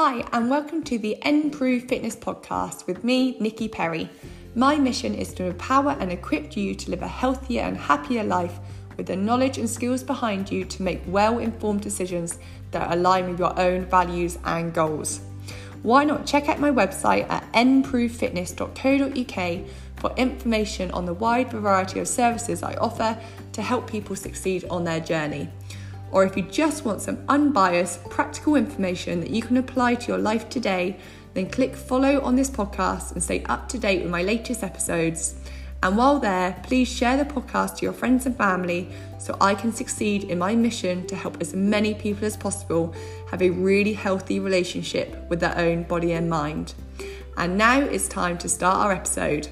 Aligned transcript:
Hi, 0.00 0.22
and 0.32 0.48
welcome 0.48 0.84
to 0.84 0.96
the 0.96 1.16
Improve 1.24 1.88
Fitness 1.88 2.14
Podcast 2.14 2.86
with 2.86 3.02
me, 3.02 3.36
Nikki 3.40 3.66
Perry. 3.66 4.08
My 4.54 4.76
mission 4.76 5.12
is 5.12 5.34
to 5.34 5.46
empower 5.46 5.96
and 5.98 6.12
equip 6.12 6.56
you 6.56 6.76
to 6.76 6.92
live 6.92 7.02
a 7.02 7.08
healthier 7.08 7.62
and 7.62 7.76
happier 7.76 8.22
life 8.22 8.60
with 8.96 9.06
the 9.06 9.16
knowledge 9.16 9.58
and 9.58 9.68
skills 9.68 10.04
behind 10.04 10.52
you 10.52 10.64
to 10.66 10.84
make 10.84 11.00
well 11.08 11.40
informed 11.40 11.80
decisions 11.80 12.38
that 12.70 12.92
align 12.92 13.28
with 13.28 13.40
your 13.40 13.58
own 13.58 13.86
values 13.86 14.38
and 14.44 14.72
goals. 14.72 15.20
Why 15.82 16.04
not 16.04 16.26
check 16.26 16.48
out 16.48 16.60
my 16.60 16.70
website 16.70 17.28
at 17.28 17.52
improvefitness.co.uk 17.54 19.68
for 19.96 20.14
information 20.16 20.92
on 20.92 21.06
the 21.06 21.14
wide 21.14 21.50
variety 21.50 21.98
of 21.98 22.06
services 22.06 22.62
I 22.62 22.74
offer 22.74 23.18
to 23.50 23.62
help 23.62 23.90
people 23.90 24.14
succeed 24.14 24.64
on 24.70 24.84
their 24.84 25.00
journey 25.00 25.48
or 26.10 26.24
if 26.24 26.36
you 26.36 26.42
just 26.42 26.84
want 26.84 27.02
some 27.02 27.24
unbiased, 27.28 28.08
practical 28.10 28.56
information 28.56 29.20
that 29.20 29.30
you 29.30 29.42
can 29.42 29.56
apply 29.56 29.94
to 29.96 30.08
your 30.08 30.18
life 30.18 30.48
today, 30.48 30.96
then 31.34 31.48
click 31.48 31.76
follow 31.76 32.20
on 32.20 32.36
this 32.36 32.50
podcast 32.50 33.12
and 33.12 33.22
stay 33.22 33.44
up 33.44 33.68
to 33.68 33.78
date 33.78 34.02
with 34.02 34.10
my 34.10 34.22
latest 34.22 34.62
episodes. 34.62 35.36
And 35.82 35.96
while 35.96 36.18
there, 36.18 36.60
please 36.64 36.88
share 36.88 37.16
the 37.16 37.24
podcast 37.24 37.76
to 37.76 37.82
your 37.84 37.92
friends 37.92 38.26
and 38.26 38.36
family 38.36 38.88
so 39.18 39.36
I 39.40 39.54
can 39.54 39.72
succeed 39.72 40.24
in 40.24 40.38
my 40.38 40.56
mission 40.56 41.06
to 41.06 41.14
help 41.14 41.40
as 41.40 41.54
many 41.54 41.94
people 41.94 42.24
as 42.24 42.36
possible 42.36 42.94
have 43.30 43.42
a 43.42 43.50
really 43.50 43.92
healthy 43.92 44.40
relationship 44.40 45.28
with 45.28 45.38
their 45.38 45.56
own 45.56 45.84
body 45.84 46.12
and 46.12 46.28
mind. 46.28 46.74
And 47.36 47.56
now 47.56 47.80
it's 47.80 48.08
time 48.08 48.38
to 48.38 48.48
start 48.48 48.78
our 48.78 48.92
episode. 48.92 49.48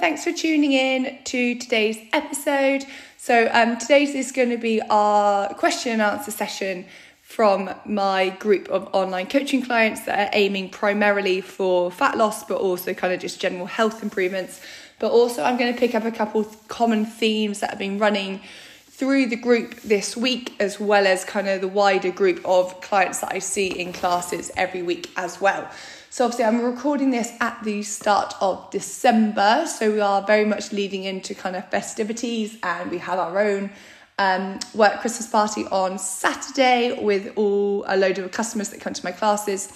Thanks 0.00 0.24
for 0.24 0.32
tuning 0.32 0.72
in 0.72 1.18
to 1.24 1.54
today's 1.56 1.98
episode. 2.14 2.86
So, 3.18 3.50
um, 3.52 3.76
today's 3.76 4.14
is 4.14 4.32
going 4.32 4.48
to 4.48 4.56
be 4.56 4.80
our 4.88 5.52
question 5.52 5.92
and 5.92 6.00
answer 6.00 6.30
session 6.30 6.86
from 7.20 7.68
my 7.84 8.30
group 8.30 8.68
of 8.70 8.88
online 8.94 9.26
coaching 9.26 9.62
clients 9.62 10.06
that 10.06 10.18
are 10.18 10.30
aiming 10.32 10.70
primarily 10.70 11.42
for 11.42 11.90
fat 11.90 12.16
loss, 12.16 12.44
but 12.44 12.58
also 12.58 12.94
kind 12.94 13.12
of 13.12 13.20
just 13.20 13.40
general 13.40 13.66
health 13.66 14.02
improvements. 14.02 14.62
But 14.98 15.12
also, 15.12 15.42
I'm 15.42 15.58
going 15.58 15.72
to 15.72 15.78
pick 15.78 15.94
up 15.94 16.06
a 16.06 16.10
couple 16.10 16.44
common 16.68 17.04
themes 17.04 17.60
that 17.60 17.70
have 17.70 17.78
been 17.78 17.98
running 17.98 18.40
through 18.86 19.26
the 19.26 19.36
group 19.36 19.82
this 19.82 20.16
week, 20.16 20.54
as 20.60 20.80
well 20.80 21.06
as 21.06 21.26
kind 21.26 21.46
of 21.46 21.60
the 21.60 21.68
wider 21.68 22.10
group 22.10 22.40
of 22.46 22.80
clients 22.80 23.20
that 23.20 23.34
I 23.34 23.38
see 23.38 23.66
in 23.66 23.92
classes 23.92 24.50
every 24.56 24.80
week 24.80 25.10
as 25.18 25.42
well. 25.42 25.70
So 26.12 26.24
obviously 26.24 26.44
I'm 26.44 26.64
recording 26.64 27.12
this 27.12 27.30
at 27.40 27.62
the 27.62 27.84
start 27.84 28.34
of 28.40 28.68
December, 28.72 29.64
so 29.68 29.92
we 29.92 30.00
are 30.00 30.22
very 30.22 30.44
much 30.44 30.72
leading 30.72 31.04
into 31.04 31.36
kind 31.36 31.54
of 31.54 31.70
festivities 31.70 32.58
and 32.64 32.90
we 32.90 32.98
have 32.98 33.20
our 33.20 33.38
own 33.38 33.70
um, 34.18 34.58
work 34.74 35.00
Christmas 35.02 35.28
party 35.28 35.66
on 35.66 36.00
Saturday 36.00 36.98
with 37.00 37.32
all 37.36 37.84
a 37.86 37.96
load 37.96 38.18
of 38.18 38.32
customers 38.32 38.70
that 38.70 38.80
come 38.80 38.92
to 38.92 39.04
my 39.04 39.12
classes, 39.12 39.72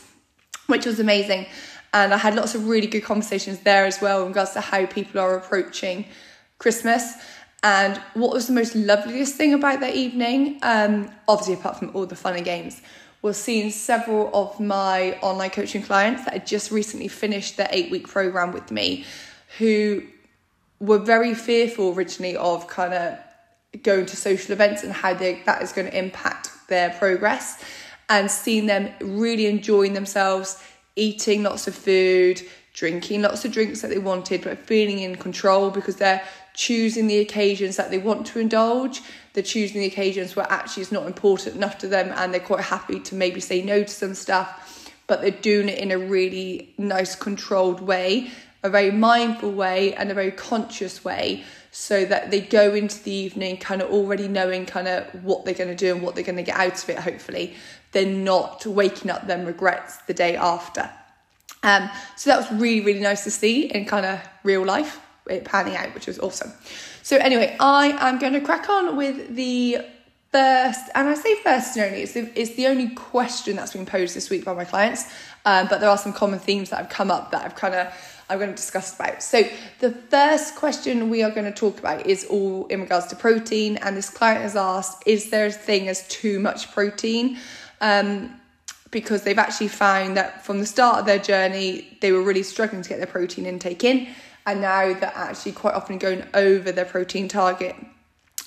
which 0.66 0.86
was 0.86 0.98
amazing. 0.98 1.46
And 1.92 2.12
I 2.12 2.16
had 2.16 2.34
lots 2.34 2.56
of 2.56 2.66
really 2.66 2.88
good 2.88 3.04
conversations 3.04 3.60
there 3.60 3.84
as 3.84 4.00
well 4.00 4.22
in 4.22 4.28
regards 4.28 4.54
to 4.54 4.60
how 4.60 4.86
people 4.86 5.20
are 5.20 5.36
approaching 5.36 6.04
Christmas. 6.58 7.14
And 7.64 7.96
what 8.12 8.30
was 8.30 8.46
the 8.46 8.52
most 8.52 8.74
loveliest 8.76 9.36
thing 9.36 9.54
about 9.54 9.80
that 9.80 9.94
evening, 9.94 10.58
um, 10.62 11.10
obviously 11.26 11.54
apart 11.54 11.78
from 11.78 11.90
all 11.94 12.04
the 12.04 12.14
fun 12.14 12.36
and 12.36 12.44
games, 12.44 12.82
was 13.22 13.38
seeing 13.38 13.70
several 13.70 14.30
of 14.34 14.60
my 14.60 15.18
online 15.22 15.48
coaching 15.48 15.82
clients 15.82 16.26
that 16.26 16.34
had 16.34 16.46
just 16.46 16.70
recently 16.70 17.08
finished 17.08 17.56
their 17.56 17.68
eight 17.70 17.90
week 17.90 18.06
program 18.06 18.52
with 18.52 18.70
me 18.70 19.06
who 19.56 20.02
were 20.78 20.98
very 20.98 21.32
fearful 21.34 21.94
originally 21.94 22.36
of 22.36 22.68
kind 22.68 22.92
of 22.92 23.18
going 23.82 24.04
to 24.04 24.14
social 24.14 24.52
events 24.52 24.84
and 24.84 24.92
how 24.92 25.14
they, 25.14 25.40
that 25.46 25.62
is 25.62 25.72
going 25.72 25.90
to 25.90 25.98
impact 25.98 26.50
their 26.68 26.90
progress 26.90 27.64
and 28.10 28.30
seeing 28.30 28.66
them 28.66 28.90
really 29.00 29.46
enjoying 29.46 29.94
themselves 29.94 30.62
eating 30.96 31.42
lots 31.42 31.66
of 31.66 31.74
food 31.74 32.42
drinking 32.74 33.22
lots 33.22 33.44
of 33.44 33.52
drinks 33.52 33.80
that 33.80 33.88
they 33.88 33.98
wanted 33.98 34.42
but 34.44 34.58
feeling 34.58 34.98
in 34.98 35.16
control 35.16 35.70
because 35.70 35.96
they're 35.96 36.22
choosing 36.54 37.08
the 37.08 37.18
occasions 37.18 37.76
that 37.76 37.90
they 37.90 37.98
want 37.98 38.26
to 38.28 38.38
indulge. 38.38 39.02
They're 39.32 39.42
choosing 39.42 39.80
the 39.80 39.86
occasions 39.86 40.36
where 40.36 40.46
actually 40.48 40.84
it's 40.84 40.92
not 40.92 41.06
important 41.06 41.56
enough 41.56 41.78
to 41.78 41.88
them 41.88 42.12
and 42.14 42.32
they're 42.32 42.40
quite 42.40 42.64
happy 42.64 43.00
to 43.00 43.14
maybe 43.14 43.40
say 43.40 43.60
no 43.60 43.82
to 43.82 43.88
some 43.88 44.14
stuff, 44.14 44.90
but 45.06 45.20
they're 45.20 45.32
doing 45.32 45.68
it 45.68 45.78
in 45.78 45.90
a 45.90 45.98
really 45.98 46.72
nice, 46.78 47.16
controlled 47.16 47.80
way, 47.80 48.30
a 48.62 48.70
very 48.70 48.92
mindful 48.92 49.52
way, 49.52 49.94
and 49.94 50.10
a 50.10 50.14
very 50.14 50.30
conscious 50.30 51.04
way. 51.04 51.44
So 51.72 52.04
that 52.04 52.30
they 52.30 52.40
go 52.40 52.72
into 52.72 53.02
the 53.02 53.10
evening 53.10 53.56
kind 53.56 53.82
of 53.82 53.90
already 53.90 54.28
knowing 54.28 54.64
kind 54.64 54.86
of 54.86 55.24
what 55.24 55.44
they're 55.44 55.54
going 55.54 55.70
to 55.70 55.74
do 55.74 55.92
and 55.92 56.02
what 56.02 56.14
they're 56.14 56.22
going 56.22 56.36
to 56.36 56.44
get 56.44 56.56
out 56.56 56.80
of 56.80 56.88
it, 56.88 57.00
hopefully. 57.00 57.54
They're 57.90 58.06
not 58.06 58.64
waking 58.64 59.10
up 59.10 59.26
them 59.26 59.44
regrets 59.44 59.96
the 60.06 60.14
day 60.14 60.36
after. 60.36 60.88
Um, 61.64 61.90
so 62.16 62.30
that 62.30 62.36
was 62.36 62.60
really, 62.60 62.80
really 62.80 63.00
nice 63.00 63.24
to 63.24 63.30
see 63.32 63.64
in 63.64 63.86
kind 63.86 64.06
of 64.06 64.20
real 64.44 64.64
life 64.64 65.00
it 65.28 65.44
panning 65.44 65.76
out, 65.76 65.94
which 65.94 66.06
was 66.06 66.18
awesome. 66.18 66.52
So 67.02 67.16
anyway, 67.16 67.56
I 67.60 67.88
am 68.08 68.18
going 68.18 68.34
to 68.34 68.40
crack 68.40 68.68
on 68.68 68.96
with 68.96 69.34
the 69.34 69.78
first, 70.32 70.90
and 70.94 71.08
I 71.08 71.14
say 71.14 71.36
first 71.42 71.76
and 71.76 71.86
only, 71.86 72.02
it's 72.02 72.12
the, 72.12 72.30
it's 72.34 72.54
the 72.56 72.66
only 72.66 72.88
question 72.88 73.56
that's 73.56 73.72
been 73.72 73.86
posed 73.86 74.16
this 74.16 74.30
week 74.30 74.44
by 74.44 74.52
my 74.52 74.64
clients, 74.64 75.04
um, 75.44 75.68
but 75.68 75.80
there 75.80 75.88
are 75.88 75.98
some 75.98 76.12
common 76.12 76.38
themes 76.38 76.70
that 76.70 76.76
have 76.76 76.88
come 76.88 77.10
up 77.10 77.30
that 77.30 77.44
I've 77.44 77.54
kind 77.54 77.74
of 77.74 77.94
I'm 78.28 78.38
going 78.38 78.50
to 78.50 78.56
discuss 78.56 78.94
about. 78.94 79.22
So 79.22 79.42
the 79.80 79.90
first 79.90 80.56
question 80.56 81.10
we 81.10 81.22
are 81.22 81.30
going 81.30 81.44
to 81.44 81.52
talk 81.52 81.78
about 81.78 82.06
is 82.06 82.24
all 82.24 82.66
in 82.68 82.80
regards 82.80 83.06
to 83.08 83.16
protein, 83.16 83.76
and 83.76 83.96
this 83.96 84.10
client 84.10 84.42
has 84.42 84.56
asked, 84.56 85.02
is 85.06 85.30
there 85.30 85.46
a 85.46 85.52
thing 85.52 85.88
as 85.88 86.08
too 86.08 86.40
much 86.40 86.72
protein? 86.72 87.38
Um, 87.80 88.40
because 88.90 89.24
they've 89.24 89.38
actually 89.38 89.68
found 89.68 90.16
that 90.16 90.44
from 90.44 90.60
the 90.60 90.66
start 90.66 91.00
of 91.00 91.06
their 91.06 91.18
journey, 91.18 91.98
they 92.00 92.12
were 92.12 92.22
really 92.22 92.44
struggling 92.44 92.80
to 92.80 92.88
get 92.88 92.98
their 92.98 93.06
protein 93.06 93.44
intake 93.44 93.84
in 93.84 94.08
and 94.46 94.60
now 94.60 94.92
they're 94.92 95.12
actually 95.14 95.52
quite 95.52 95.74
often 95.74 95.98
going 95.98 96.24
over 96.34 96.72
their 96.72 96.84
protein 96.84 97.28
target 97.28 97.76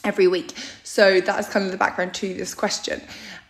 every 0.03 0.27
week. 0.27 0.53
So 0.83 1.21
that's 1.21 1.49
kind 1.49 1.65
of 1.65 1.71
the 1.71 1.77
background 1.77 2.13
to 2.15 2.33
this 2.33 2.53
question. 2.53 3.01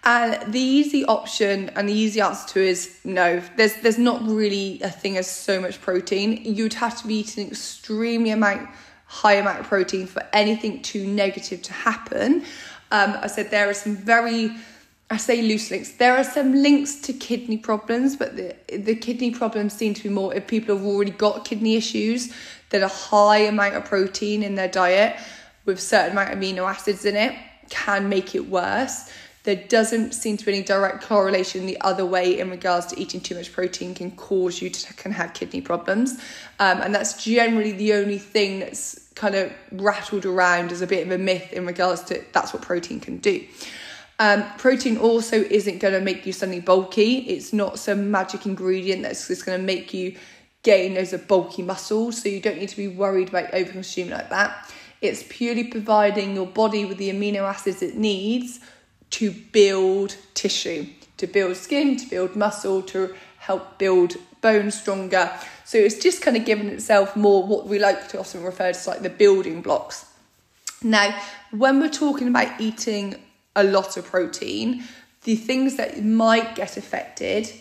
And 0.04 0.54
the 0.54 0.60
easy 0.60 1.04
option 1.06 1.70
and 1.76 1.90
the 1.90 1.94
easy 1.94 2.22
answer 2.22 2.48
to 2.54 2.62
is 2.62 2.98
no. 3.04 3.42
There's 3.58 3.76
there's 3.82 3.98
not 3.98 4.26
really 4.26 4.80
a 4.82 4.90
thing 4.90 5.18
as 5.18 5.30
so 5.30 5.60
much 5.60 5.82
protein. 5.82 6.42
You'd 6.46 6.76
have 6.76 7.00
to 7.02 7.08
be 7.08 7.16
eating 7.16 7.48
extremely 7.50 8.30
amount 8.32 8.70
high 9.08 9.34
amount 9.34 9.60
of 9.60 9.66
protein 9.66 10.06
for 10.06 10.24
anything 10.34 10.82
too 10.82 11.08
negative 11.08 11.62
to 11.64 11.74
happen. 11.74 12.44
Um, 12.92 13.18
I 13.22 13.28
said 13.28 13.52
there 13.52 13.70
are 13.70 13.74
some 13.74 13.96
very 13.96 14.52
I 15.10 15.18
say 15.18 15.42
loose 15.42 15.72
links. 15.72 15.92
There 15.94 16.18
are 16.18 16.24
some 16.24 16.54
links 16.54 16.96
to 17.02 17.14
kidney 17.14 17.58
problems, 17.58 18.18
but 18.18 18.36
the 18.36 18.56
the 18.68 18.96
kidney 18.96 19.32
problems 19.32 19.74
seem 19.74 19.94
to 19.94 20.04
be 20.04 20.10
more 20.10 20.34
if 20.34 20.48
people 20.48 20.76
have 20.76 20.86
already 20.86 21.12
got 21.12 21.46
kidney 21.46 21.76
issues, 21.76 22.34
that 22.72 22.82
a 22.82 22.90
high 22.90 23.40
amount 23.40 23.76
of 23.76 23.86
protein 23.86 24.44
in 24.44 24.56
their 24.56 24.68
diet 24.68 25.18
with 25.66 25.80
certain 25.80 26.12
amount 26.12 26.34
of 26.34 26.40
amino 26.40 26.70
acids 26.70 27.06
in 27.06 27.16
it 27.16 27.34
can 27.70 28.10
make 28.10 28.36
it 28.36 28.50
worse. 28.50 29.10
There 29.44 29.56
doesn't 29.56 30.14
seem 30.14 30.36
to 30.36 30.46
be 30.46 30.56
any 30.56 30.64
direct 30.64 31.04
correlation 31.04 31.68
the 31.68 31.80
other 31.80 32.06
way 32.06 32.38
in 32.38 32.50
regards 32.50 32.88
to 32.88 33.00
eating 33.00 33.22
too 33.22 33.36
much 33.36 33.54
protein 33.54 33.96
can 33.96 34.12
cause 34.12 34.62
you 34.62 34.70
to 34.70 34.94
can 34.96 35.14
have 35.14 35.34
kidney 35.34 35.62
problems, 35.62 36.20
um, 36.60 36.82
and 36.82 36.94
that's 36.94 37.24
generally 37.24 37.72
the 37.72 37.94
only 37.94 38.18
thing 38.18 38.60
that's 38.60 39.08
kind 39.16 39.36
of 39.36 39.54
rattled 39.72 40.26
around 40.26 40.74
as 40.74 40.82
a 40.82 40.88
bit 40.88 41.06
of 41.08 41.14
a 41.14 41.18
myth 41.18 41.54
in 41.54 41.66
regards 41.66 42.04
to 42.04 42.22
that's 42.34 42.52
what 42.54 42.62
protein 42.62 43.00
can 43.00 43.20
do. 43.20 43.42
Um, 44.20 44.46
protein 44.58 44.98
also 44.98 45.38
isn't 45.44 45.80
going 45.80 45.94
to 45.94 46.02
make 46.02 46.26
you 46.26 46.34
suddenly 46.34 46.60
bulky. 46.60 47.18
It's 47.20 47.54
not 47.54 47.78
some 47.78 48.10
magic 48.10 48.46
ingredient 48.46 49.04
that's 49.04 49.28
just 49.28 49.46
going 49.46 49.60
to 49.60 49.66
make 49.66 49.94
you 49.94 50.18
gain 50.64 50.96
those 50.96 51.14
bulky 51.14 51.62
muscles. 51.62 52.22
So 52.22 52.30
you 52.30 52.42
don't 52.42 52.58
need 52.58 52.70
to 52.70 52.78
be 52.78 52.88
worried 52.88 53.30
about 53.30 53.54
over 53.54 53.72
consuming 53.72 54.14
like 54.14 54.30
that. 54.30 54.74
It's 55.02 55.24
purely 55.30 55.66
providing 55.66 56.36
your 56.36 56.48
body 56.48 56.84
with 56.86 56.98
the 56.98 57.12
amino 57.12 57.42
acids 57.42 57.84
it 57.84 57.96
needs 57.96 58.60
to 59.12 59.32
build 59.32 60.18
tissue, 60.34 60.88
to 61.18 61.28
build 61.28 61.56
skin, 61.56 61.96
to 61.98 62.10
build 62.10 62.36
muscle, 62.36 62.82
to 62.82 63.16
help 63.38 63.78
build 63.78 64.16
bone 64.42 64.72
stronger. 64.72 65.32
So 65.64 65.78
it's 65.78 66.00
just 66.00 66.22
kind 66.22 66.36
of 66.36 66.46
giving 66.46 66.68
itself 66.70 67.16
more 67.16 67.46
what 67.46 67.68
we 67.68 67.78
like 67.78 68.08
to 68.10 68.20
often 68.20 68.44
refer 68.44 68.72
to 68.74 68.80
as 68.80 68.88
like 68.88 69.02
the 69.02 69.10
building 69.10 69.62
blocks. 69.62 70.06
Now, 70.84 71.20
when 71.52 71.80
we're 71.80 71.90
talking 71.90 72.28
about 72.28 72.60
eating 72.60 73.16
a 73.58 73.64
lot 73.64 73.98
of 73.98 74.06
protein, 74.06 74.84
the 75.24 75.36
things 75.36 75.76
that 75.76 76.02
might 76.04 76.56
get 76.56 76.78
affected 76.78 77.52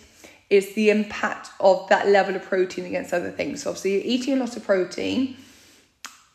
is 0.49 0.75
the 0.75 0.91
impact 0.91 1.51
of 1.59 1.89
that 1.89 2.07
level 2.07 2.37
of 2.37 2.43
protein 2.43 2.85
against 2.85 3.13
other 3.13 3.33
things. 3.33 3.63
So 3.63 3.71
obviously, 3.71 3.95
you're 3.95 4.03
eating 4.05 4.35
a 4.35 4.37
lot 4.37 4.57
of 4.57 4.65
protein 4.65 5.37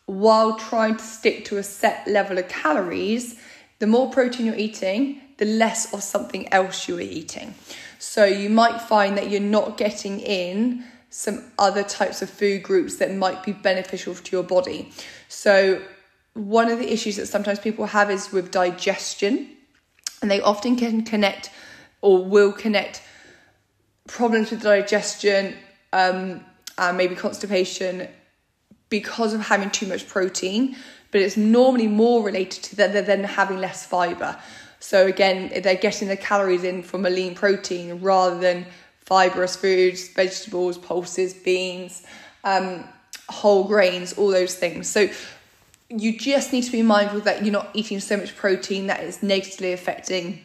while 0.07 0.57
trying 0.57 0.97
to 0.97 1.03
stick 1.03 1.45
to 1.45 1.57
a 1.57 1.63
set 1.63 2.05
level 2.07 2.37
of 2.37 2.49
calories. 2.49 3.39
The 3.79 3.87
more 3.87 4.09
protein 4.11 4.47
you're 4.47 4.55
eating, 4.55 5.21
the 5.37 5.45
less 5.45 5.93
of 5.93 6.03
something 6.03 6.51
else 6.51 6.87
you 6.87 6.97
are 6.97 7.01
eating. 7.01 7.55
So 7.99 8.25
you 8.25 8.49
might 8.49 8.81
find 8.81 9.17
that 9.17 9.29
you're 9.29 9.39
not 9.39 9.77
getting 9.77 10.19
in 10.19 10.83
some 11.09 11.51
other 11.57 11.83
types 11.83 12.21
of 12.21 12.29
food 12.29 12.63
groups 12.63 12.97
that 12.97 13.13
might 13.13 13.43
be 13.43 13.51
beneficial 13.53 14.15
to 14.15 14.35
your 14.35 14.43
body. 14.43 14.91
So 15.29 15.81
one 16.33 16.69
of 16.69 16.79
the 16.79 16.91
issues 16.91 17.17
that 17.17 17.27
sometimes 17.27 17.59
people 17.59 17.85
have 17.87 18.09
is 18.09 18.31
with 18.31 18.51
digestion, 18.51 19.49
and 20.21 20.29
they 20.29 20.41
often 20.41 20.75
can 20.75 21.03
connect 21.03 21.51
or 22.01 22.23
will 22.23 22.51
connect 22.51 23.01
problems 24.07 24.51
with 24.51 24.61
digestion 24.61 25.55
um, 25.93 26.43
and 26.77 26.97
maybe 26.97 27.15
constipation 27.15 28.07
because 28.89 29.33
of 29.33 29.41
having 29.41 29.69
too 29.69 29.87
much 29.87 30.07
protein, 30.07 30.75
but 31.11 31.21
it's 31.21 31.37
normally 31.37 31.87
more 31.87 32.23
related 32.23 32.63
to 32.63 32.75
that 32.75 33.05
than 33.05 33.23
having 33.23 33.57
less 33.57 33.85
fiber. 33.85 34.37
So 34.79 35.07
again, 35.07 35.61
they're 35.61 35.75
getting 35.75 36.07
the 36.07 36.17
calories 36.17 36.63
in 36.63 36.83
from 36.83 37.05
a 37.05 37.09
lean 37.09 37.35
protein 37.35 38.01
rather 38.01 38.39
than 38.39 38.65
fibrous 39.05 39.55
foods, 39.55 40.09
vegetables, 40.09 40.77
pulses, 40.77 41.33
beans, 41.33 42.03
um, 42.43 42.83
whole 43.29 43.65
grains, 43.65 44.13
all 44.13 44.29
those 44.29 44.55
things. 44.55 44.89
So 44.89 45.09
you 45.99 46.17
just 46.17 46.53
need 46.53 46.63
to 46.63 46.71
be 46.71 46.81
mindful 46.81 47.21
that 47.21 47.43
you're 47.43 47.51
not 47.51 47.69
eating 47.73 47.99
so 47.99 48.17
much 48.17 48.35
protein 48.35 48.87
that 48.87 49.03
is 49.03 49.21
negatively 49.21 49.73
affecting 49.73 50.41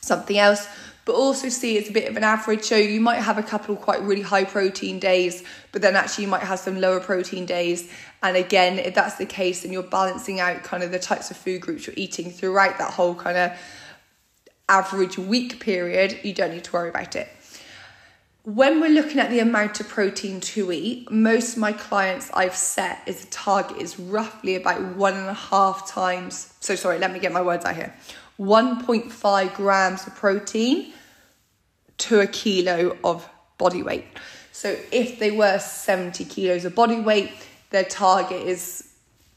something 0.00 0.38
else 0.38 0.68
but 1.06 1.14
also 1.14 1.48
see 1.48 1.78
it's 1.78 1.88
a 1.88 1.92
bit 1.92 2.10
of 2.10 2.16
an 2.16 2.24
average. 2.24 2.64
So 2.64 2.76
you 2.76 3.00
might 3.00 3.20
have 3.20 3.38
a 3.38 3.42
couple 3.42 3.76
of 3.76 3.80
quite 3.80 4.02
really 4.02 4.22
high 4.22 4.44
protein 4.44 4.98
days, 4.98 5.44
but 5.70 5.80
then 5.80 5.94
actually 5.94 6.24
you 6.24 6.30
might 6.30 6.42
have 6.42 6.58
some 6.58 6.80
lower 6.80 6.98
protein 6.98 7.46
days. 7.46 7.88
And 8.24 8.36
again, 8.36 8.80
if 8.80 8.96
that's 8.96 9.14
the 9.14 9.24
case, 9.24 9.62
then 9.62 9.72
you're 9.72 9.84
balancing 9.84 10.40
out 10.40 10.64
kind 10.64 10.82
of 10.82 10.90
the 10.90 10.98
types 10.98 11.30
of 11.30 11.36
food 11.36 11.60
groups 11.60 11.86
you're 11.86 11.94
eating 11.96 12.32
throughout 12.32 12.78
that 12.78 12.92
whole 12.92 13.14
kind 13.14 13.38
of 13.38 13.52
average 14.68 15.16
week 15.16 15.60
period. 15.60 16.18
You 16.24 16.34
don't 16.34 16.50
need 16.50 16.64
to 16.64 16.72
worry 16.72 16.88
about 16.88 17.14
it. 17.14 17.28
When 18.46 18.80
we're 18.80 18.90
looking 18.90 19.18
at 19.18 19.28
the 19.30 19.40
amount 19.40 19.80
of 19.80 19.88
protein 19.88 20.40
to 20.40 20.70
eat, 20.70 21.10
most 21.10 21.54
of 21.54 21.58
my 21.58 21.72
clients 21.72 22.30
I've 22.32 22.54
set 22.54 23.02
is 23.04 23.24
a 23.24 23.26
target 23.26 23.78
is 23.78 23.98
roughly 23.98 24.54
about 24.54 24.80
one 24.94 25.14
and 25.14 25.26
a 25.26 25.34
half 25.34 25.90
times. 25.90 26.54
So 26.60 26.76
sorry, 26.76 27.00
let 27.00 27.12
me 27.12 27.18
get 27.18 27.32
my 27.32 27.42
words 27.42 27.64
out 27.64 27.74
here. 27.74 27.92
1.5 28.38 29.54
grams 29.56 30.06
of 30.06 30.14
protein 30.14 30.92
to 31.98 32.20
a 32.20 32.28
kilo 32.28 32.96
of 33.02 33.28
body 33.58 33.82
weight. 33.82 34.04
So 34.52 34.76
if 34.92 35.18
they 35.18 35.32
were 35.32 35.58
70 35.58 36.24
kilos 36.26 36.64
of 36.64 36.76
body 36.76 37.00
weight, 37.00 37.32
their 37.70 37.82
target 37.82 38.46
is 38.46 38.92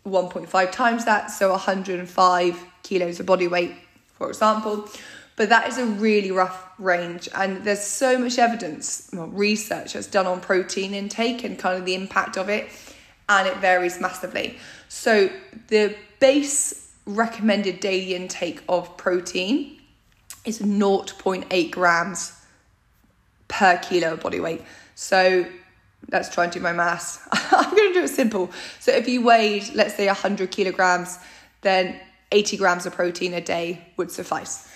1.5 0.06 0.72
times 0.72 1.06
that, 1.06 1.32
so 1.32 1.50
105 1.50 2.64
kilos 2.84 3.20
of 3.20 3.26
body 3.26 3.48
weight, 3.48 3.74
for 4.14 4.30
example. 4.30 4.88
But 5.39 5.47
that 5.47 5.69
is 5.69 5.77
a 5.77 5.86
really 5.86 6.31
rough 6.31 6.65
range, 6.77 7.30
and 7.33 7.63
there's 7.63 7.80
so 7.81 8.18
much 8.18 8.38
evidence, 8.38 9.09
well, 9.13 9.27
research 9.27 9.94
that's 9.94 10.06
done 10.06 10.27
on 10.27 10.41
protein 10.41 10.94
intake 10.94 11.45
and 11.45 11.57
kind 11.57 11.77
of 11.77 11.86
the 11.86 11.95
impact 11.95 12.38
of 12.38 12.50
it, 12.50 12.68
and 13.30 13.47
it 13.47 13.56
varies 13.59 14.01
massively. 14.01 14.57
So 14.89 15.30
the 15.69 15.95
base 16.19 16.91
recommended 17.06 17.80
daily 17.80 18.15
intake 18.15 18.62
of 18.68 18.97
protein 18.97 19.80
is 20.44 20.59
0.8 20.59 21.71
grams 21.71 22.33
per 23.47 23.77
kilo 23.77 24.15
of 24.15 24.19
body 24.19 24.41
weight. 24.41 24.62
So 24.95 25.45
let's 26.12 26.27
try 26.27 26.44
and 26.44 26.51
do 26.51 26.59
my 26.59 26.74
maths. 26.74 27.18
I'm 27.31 27.74
going 27.77 27.94
to 27.94 27.94
do 27.94 28.03
it 28.03 28.09
simple. 28.09 28.51
So 28.81 28.91
if 28.91 29.07
you 29.07 29.21
weighed, 29.21 29.74
let's 29.74 29.95
say, 29.95 30.07
100 30.07 30.51
kilograms, 30.51 31.18
then 31.62 31.97
80 32.33 32.57
grams 32.57 32.86
of 32.86 32.94
protein 32.94 33.33
a 33.36 33.41
day 33.41 33.86
would 33.95 34.12
suffice. 34.12 34.68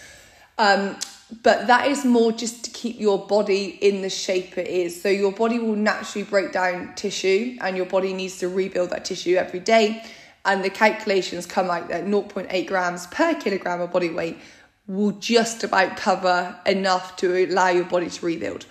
Um, 0.58 0.98
but 1.42 1.68
that 1.68 1.88
is 1.88 2.06
more 2.06 2.32
just 2.32 2.66
to 2.66 2.72
keep 2.72 3.00
your 3.00 3.26
body 3.26 3.78
in 3.82 4.02
the 4.02 4.10
shape 4.10 4.58
it 4.58 4.68
is. 4.68 5.02
So 5.02 5.10
your 5.10 5.32
body 5.32 5.58
will 5.58 5.76
naturally 5.76 6.26
break 6.26 6.52
down 6.52 6.94
tissue, 6.96 7.58
and 7.62 7.76
your 7.76 7.86
body 7.86 8.14
needs 8.14 8.38
to 8.40 8.50
rebuild 8.50 8.92
that 8.92 9.06
tissue 9.06 9.36
every 9.36 9.60
day. 9.60 10.04
And 10.46 10.64
the 10.64 10.70
calculations 10.70 11.46
come 11.46 11.70
out 11.70 11.88
that 11.88 12.06
0.8 12.06 12.68
grams 12.68 13.08
per 13.08 13.34
kilogram 13.36 13.82
of 13.82 13.92
body 13.92 14.10
weight 14.10 14.38
will 14.88 15.12
just 15.12 15.64
about 15.64 15.96
cover 15.96 16.56
enough 16.66 17.16
to 17.16 17.46
allow 17.46 17.70
your 17.70 17.86
body 17.86 18.10
to 18.10 18.26
rebuild. 18.26 18.66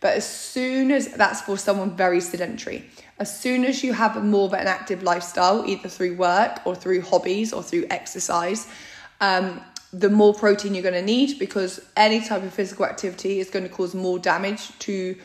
But 0.00 0.18
as 0.18 0.28
soon 0.28 0.90
as 0.90 1.14
that's 1.14 1.40
for 1.40 1.56
someone 1.56 1.96
very 1.96 2.20
sedentary, 2.20 2.84
as 3.18 3.40
soon 3.40 3.64
as 3.64 3.82
you 3.82 3.94
have 3.94 4.22
more 4.22 4.46
of 4.46 4.52
an 4.52 4.66
active 4.66 5.02
lifestyle, 5.02 5.64
either 5.66 5.88
through 5.88 6.16
work 6.16 6.60
or 6.66 6.74
through 6.74 7.00
hobbies 7.00 7.54
or 7.54 7.62
through 7.62 7.86
exercise, 7.88 8.68
um, 9.22 9.62
the 9.98 10.10
more 10.10 10.34
protein 10.34 10.74
you're 10.74 10.82
going 10.82 10.94
to 10.94 11.02
need 11.02 11.38
because 11.38 11.80
any 11.96 12.20
type 12.24 12.42
of 12.42 12.52
physical 12.52 12.84
activity 12.84 13.40
is 13.40 13.50
going 13.50 13.64
to 13.64 13.68
cause 13.68 13.94
more 13.94 14.18
damage 14.18 14.76
to 14.80 15.16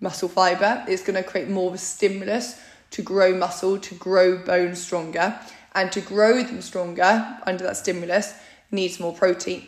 muscle 0.00 0.28
fiber. 0.28 0.84
It's 0.88 1.02
going 1.02 1.22
to 1.22 1.28
create 1.28 1.48
more 1.48 1.68
of 1.68 1.74
a 1.74 1.78
stimulus 1.78 2.60
to 2.92 3.02
grow 3.02 3.36
muscle, 3.36 3.78
to 3.78 3.94
grow 3.96 4.38
bone 4.38 4.74
stronger, 4.74 5.38
and 5.74 5.90
to 5.92 6.00
grow 6.00 6.42
them 6.42 6.62
stronger 6.62 7.38
under 7.46 7.64
that 7.64 7.76
stimulus 7.76 8.34
needs 8.70 9.00
more 9.00 9.12
protein 9.12 9.66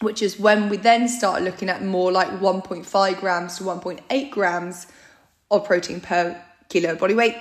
which 0.00 0.22
is 0.22 0.38
when 0.38 0.68
we 0.68 0.76
then 0.76 1.08
start 1.08 1.42
looking 1.42 1.68
at 1.68 1.82
more 1.82 2.12
like 2.12 2.28
1.5 2.40 3.20
grams 3.20 3.58
to 3.58 3.64
1.8 3.64 4.30
grams 4.30 4.86
of 5.50 5.64
protein 5.64 6.00
per 6.00 6.40
kilo 6.68 6.94
body 6.94 7.14
weight. 7.14 7.34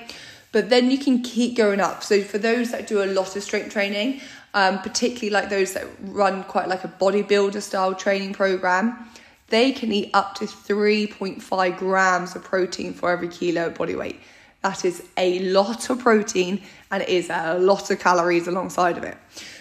But 0.52 0.70
then 0.70 0.90
you 0.90 0.98
can 0.98 1.22
keep 1.22 1.56
going 1.56 1.80
up. 1.80 2.04
So 2.04 2.22
for 2.22 2.38
those 2.38 2.72
that 2.72 2.88
do 2.88 3.04
a 3.04 3.06
lot 3.06 3.36
of 3.36 3.44
strength 3.44 3.72
training, 3.72 4.22
um, 4.58 4.80
particularly 4.80 5.30
like 5.30 5.50
those 5.50 5.74
that 5.74 5.86
run 6.02 6.44
quite 6.46 6.68
like 6.68 6.84
a 6.84 6.88
bodybuilder 6.88 7.62
style 7.62 7.94
training 7.94 8.34
program, 8.34 9.08
they 9.50 9.72
can 9.72 9.92
eat 9.92 10.10
up 10.16 10.34
to 10.34 10.46
3.5 10.46 11.78
grams 11.78 12.36
of 12.36 12.44
protein 12.44 12.92
for 12.92 13.12
every 13.12 13.28
kilo 13.28 13.68
of 13.68 13.76
body 13.76 13.96
weight. 13.96 14.20
That 14.64 14.84
is 14.84 15.04
a 15.16 15.38
lot 15.52 15.92
of 15.92 16.00
protein 16.00 16.64
and 16.90 17.04
it 17.04 17.10
is 17.10 17.30
a 17.30 17.60
lot 17.60 17.92
of 17.92 18.00
calories 18.00 18.48
alongside 18.48 18.98
of 18.98 19.04
it. 19.04 19.16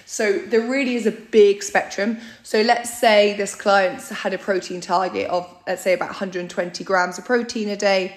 So 0.06 0.38
there 0.38 0.62
really 0.62 0.94
is 0.94 1.04
a 1.04 1.10
big 1.10 1.62
spectrum. 1.62 2.16
So 2.42 2.62
let's 2.62 2.98
say 2.98 3.36
this 3.36 3.54
client's 3.54 4.08
had 4.08 4.32
a 4.32 4.38
protein 4.38 4.80
target 4.80 5.28
of, 5.28 5.46
let's 5.66 5.82
say, 5.82 5.92
about 5.92 6.08
120 6.08 6.84
grams 6.84 7.18
of 7.18 7.26
protein 7.26 7.68
a 7.68 7.76
day, 7.76 8.16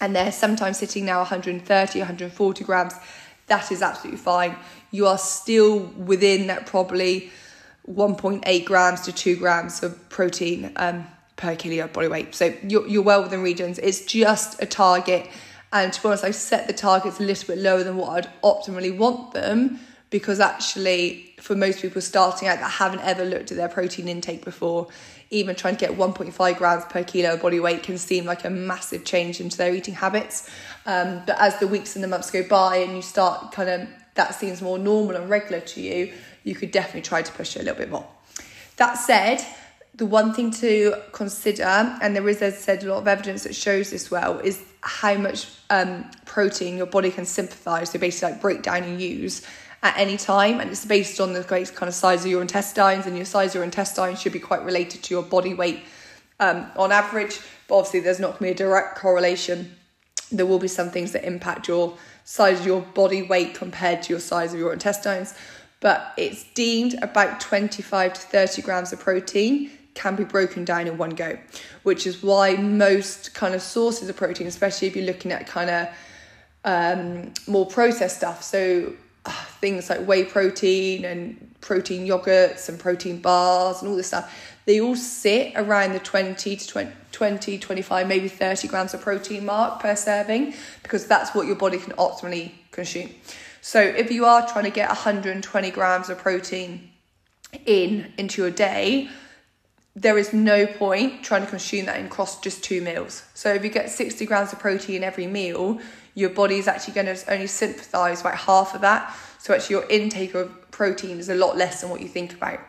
and 0.00 0.16
they're 0.16 0.32
sometimes 0.32 0.78
sitting 0.78 1.04
now 1.04 1.18
130, 1.18 1.98
140 2.00 2.64
grams. 2.64 2.94
That 3.46 3.70
is 3.70 3.82
absolutely 3.82 4.18
fine. 4.18 4.56
You 4.92 5.08
are 5.08 5.18
still 5.18 5.78
within 5.78 6.46
that 6.46 6.66
probably 6.66 7.32
1.8 7.90 8.64
grams 8.64 9.00
to 9.02 9.12
2 9.12 9.36
grams 9.36 9.82
of 9.82 10.08
protein 10.08 10.70
um, 10.76 11.06
per 11.34 11.56
kilo 11.56 11.84
of 11.84 11.92
body 11.92 12.06
weight. 12.06 12.34
So 12.34 12.54
you're, 12.62 12.86
you're 12.86 13.02
well 13.02 13.24
within 13.24 13.42
regions. 13.42 13.80
It's 13.80 14.04
just 14.04 14.62
a 14.62 14.66
target. 14.66 15.28
And 15.72 15.92
to 15.92 16.00
be 16.00 16.08
honest, 16.08 16.22
I 16.22 16.30
set 16.30 16.68
the 16.68 16.72
targets 16.72 17.18
a 17.18 17.24
little 17.24 17.54
bit 17.54 17.60
lower 17.60 17.82
than 17.82 17.96
what 17.96 18.10
I'd 18.10 18.42
optimally 18.42 18.96
want 18.96 19.32
them 19.32 19.80
because 20.12 20.38
actually 20.38 21.34
for 21.40 21.56
most 21.56 21.82
people 21.82 22.00
starting 22.00 22.46
out 22.46 22.60
that 22.60 22.70
haven't 22.70 23.00
ever 23.00 23.24
looked 23.24 23.50
at 23.50 23.56
their 23.56 23.68
protein 23.68 24.06
intake 24.06 24.44
before 24.44 24.86
even 25.30 25.56
trying 25.56 25.74
to 25.74 25.80
get 25.80 25.96
1.5 25.96 26.58
grams 26.58 26.84
per 26.84 27.02
kilo 27.02 27.32
of 27.32 27.40
body 27.40 27.58
weight 27.58 27.82
can 27.82 27.96
seem 27.96 28.26
like 28.26 28.44
a 28.44 28.50
massive 28.50 29.04
change 29.04 29.40
into 29.40 29.56
their 29.56 29.74
eating 29.74 29.94
habits 29.94 30.48
um, 30.84 31.22
but 31.26 31.36
as 31.40 31.58
the 31.58 31.66
weeks 31.66 31.96
and 31.96 32.04
the 32.04 32.08
months 32.08 32.30
go 32.30 32.46
by 32.46 32.76
and 32.76 32.94
you 32.94 33.02
start 33.02 33.50
kind 33.52 33.70
of 33.70 33.88
that 34.14 34.34
seems 34.34 34.60
more 34.62 34.78
normal 34.78 35.16
and 35.16 35.28
regular 35.28 35.60
to 35.60 35.80
you 35.80 36.12
you 36.44 36.54
could 36.54 36.70
definitely 36.70 37.02
try 37.02 37.22
to 37.22 37.32
push 37.32 37.56
it 37.56 37.60
a 37.60 37.62
little 37.62 37.78
bit 37.78 37.90
more 37.90 38.06
that 38.76 38.94
said 38.94 39.44
the 39.94 40.06
one 40.06 40.32
thing 40.32 40.50
to 40.50 40.94
consider, 41.12 41.64
and 42.00 42.16
there 42.16 42.26
is, 42.28 42.40
as 42.40 42.54
I 42.54 42.56
said, 42.56 42.82
a 42.82 42.88
lot 42.88 42.98
of 42.98 43.08
evidence 43.08 43.44
that 43.44 43.54
shows 43.54 43.90
this 43.90 44.10
well, 44.10 44.38
is 44.38 44.64
how 44.80 45.14
much 45.16 45.48
um, 45.68 46.10
protein 46.24 46.78
your 46.78 46.86
body 46.86 47.10
can 47.10 47.26
synthesize, 47.26 47.90
so 47.90 47.98
basically 47.98 48.32
like 48.32 48.40
break 48.40 48.62
down 48.62 48.84
and 48.84 49.00
use 49.00 49.46
at 49.82 49.96
any 49.98 50.16
time, 50.16 50.60
and 50.60 50.70
it's 50.70 50.86
based 50.86 51.20
on 51.20 51.34
the 51.34 51.44
kind 51.44 51.88
of 51.88 51.94
size 51.94 52.24
of 52.24 52.30
your 52.30 52.40
intestines, 52.40 53.06
and 53.06 53.16
your 53.16 53.26
size 53.26 53.50
of 53.50 53.56
your 53.56 53.64
intestines 53.64 54.20
should 54.20 54.32
be 54.32 54.38
quite 54.38 54.64
related 54.64 55.02
to 55.02 55.14
your 55.14 55.22
body 55.22 55.52
weight 55.52 55.80
um, 56.40 56.66
on 56.76 56.90
average. 56.90 57.40
But 57.68 57.78
obviously, 57.78 58.00
there's 58.00 58.20
not 58.20 58.38
going 58.38 58.38
to 58.38 58.44
be 58.44 58.50
a 58.64 58.68
direct 58.68 58.96
correlation. 58.96 59.76
There 60.30 60.46
will 60.46 60.58
be 60.58 60.68
some 60.68 60.90
things 60.90 61.12
that 61.12 61.26
impact 61.26 61.68
your 61.68 61.98
size 62.24 62.60
of 62.60 62.66
your 62.66 62.80
body 62.80 63.22
weight 63.22 63.54
compared 63.54 64.02
to 64.02 64.12
your 64.12 64.20
size 64.20 64.52
of 64.52 64.60
your 64.60 64.72
intestines, 64.72 65.34
but 65.80 66.12
it's 66.16 66.44
deemed 66.54 66.94
about 67.02 67.40
25 67.40 68.12
to 68.14 68.20
30 68.20 68.62
grams 68.62 68.92
of 68.92 69.00
protein 69.00 69.70
can 69.94 70.16
be 70.16 70.24
broken 70.24 70.64
down 70.64 70.86
in 70.86 70.96
one 70.96 71.10
go, 71.10 71.38
which 71.82 72.06
is 72.06 72.22
why 72.22 72.56
most 72.56 73.34
kind 73.34 73.54
of 73.54 73.60
sources 73.60 74.08
of 74.08 74.16
protein, 74.16 74.46
especially 74.46 74.88
if 74.88 74.96
you're 74.96 75.04
looking 75.04 75.32
at 75.32 75.46
kind 75.46 75.70
of 75.70 75.88
um, 76.64 77.32
more 77.46 77.66
processed 77.66 78.16
stuff, 78.16 78.42
so 78.42 78.92
things 79.60 79.90
like 79.90 80.04
whey 80.06 80.24
protein 80.24 81.04
and 81.04 81.54
protein 81.60 82.06
yogurts 82.06 82.68
and 82.68 82.78
protein 82.78 83.20
bars 83.20 83.80
and 83.80 83.90
all 83.90 83.96
this 83.96 84.08
stuff, 84.08 84.51
they 84.64 84.80
all 84.80 84.96
sit 84.96 85.52
around 85.56 85.92
the 85.92 85.98
20 85.98 86.56
to 86.56 86.66
20, 86.66 86.92
20, 87.10 87.58
25, 87.58 88.06
maybe 88.06 88.28
30 88.28 88.68
grams 88.68 88.94
of 88.94 89.00
protein 89.00 89.44
mark 89.44 89.80
per 89.80 89.96
serving 89.96 90.54
because 90.82 91.06
that's 91.06 91.34
what 91.34 91.46
your 91.46 91.56
body 91.56 91.78
can 91.78 91.92
optimally 91.94 92.52
consume. 92.70 93.10
So 93.60 93.80
if 93.80 94.10
you 94.10 94.24
are 94.24 94.46
trying 94.46 94.64
to 94.64 94.70
get 94.70 94.88
120 94.88 95.70
grams 95.70 96.08
of 96.08 96.18
protein 96.18 96.90
in 97.66 98.12
into 98.16 98.42
your 98.42 98.50
day, 98.50 99.08
there 99.94 100.16
is 100.16 100.32
no 100.32 100.66
point 100.66 101.22
trying 101.22 101.42
to 101.42 101.48
consume 101.48 101.86
that 101.86 101.98
in 101.98 102.06
across 102.06 102.40
just 102.40 102.64
two 102.64 102.80
meals. 102.80 103.24
So 103.34 103.52
if 103.52 103.62
you 103.62 103.70
get 103.70 103.90
60 103.90 104.24
grams 104.26 104.52
of 104.52 104.58
protein 104.58 105.04
every 105.04 105.26
meal, 105.26 105.80
your 106.14 106.30
body 106.30 106.56
is 106.56 106.66
actually 106.66 106.94
going 106.94 107.14
to 107.14 107.32
only 107.32 107.46
synthesize 107.46 108.20
about 108.20 108.36
half 108.36 108.74
of 108.74 108.80
that. 108.80 109.14
So 109.38 109.54
actually 109.54 109.74
your 109.74 109.90
intake 109.90 110.34
of 110.34 110.70
protein 110.70 111.18
is 111.18 111.28
a 111.28 111.34
lot 111.34 111.56
less 111.56 111.80
than 111.80 111.90
what 111.90 112.00
you 112.00 112.08
think 112.08 112.32
about. 112.32 112.60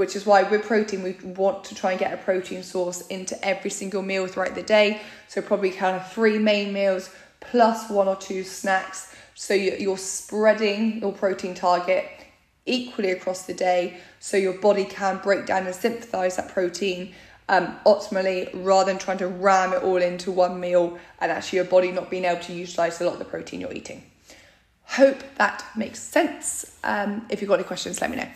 Which 0.00 0.16
is 0.16 0.24
why 0.24 0.44
with 0.44 0.62
protein 0.62 1.02
we 1.02 1.12
want 1.22 1.62
to 1.64 1.74
try 1.74 1.90
and 1.90 2.00
get 2.00 2.14
a 2.14 2.16
protein 2.16 2.62
source 2.62 3.06
into 3.08 3.36
every 3.44 3.70
single 3.70 4.00
meal 4.00 4.26
throughout 4.26 4.54
the 4.54 4.62
day. 4.62 5.02
So 5.28 5.42
probably 5.42 5.72
kind 5.72 5.94
of 5.94 6.10
three 6.10 6.38
main 6.38 6.72
meals 6.72 7.10
plus 7.40 7.90
one 7.90 8.08
or 8.08 8.16
two 8.16 8.42
snacks. 8.42 9.14
So 9.34 9.52
you're 9.52 9.98
spreading 9.98 11.00
your 11.02 11.12
protein 11.12 11.54
target 11.54 12.06
equally 12.64 13.10
across 13.10 13.42
the 13.42 13.52
day 13.52 13.98
so 14.20 14.38
your 14.38 14.54
body 14.54 14.86
can 14.86 15.18
break 15.18 15.44
down 15.44 15.66
and 15.66 15.74
synthesize 15.74 16.36
that 16.36 16.48
protein 16.48 17.12
um, 17.50 17.76
optimally 17.84 18.48
rather 18.54 18.90
than 18.90 18.98
trying 18.98 19.18
to 19.18 19.26
ram 19.26 19.74
it 19.74 19.82
all 19.82 19.98
into 19.98 20.32
one 20.32 20.58
meal 20.58 20.98
and 21.20 21.30
actually 21.30 21.58
your 21.58 21.66
body 21.66 21.92
not 21.92 22.08
being 22.08 22.24
able 22.24 22.40
to 22.40 22.54
utilize 22.54 23.02
a 23.02 23.04
lot 23.04 23.12
of 23.12 23.18
the 23.18 23.26
protein 23.26 23.60
you're 23.60 23.74
eating. 23.74 24.09
Hope 24.90 25.22
that 25.36 25.64
makes 25.76 26.00
sense. 26.00 26.76
Um, 26.82 27.24
if 27.30 27.40
you've 27.40 27.48
got 27.48 27.54
any 27.54 27.64
questions, 27.64 28.00
let 28.00 28.10
me 28.10 28.16
know. 28.16 28.28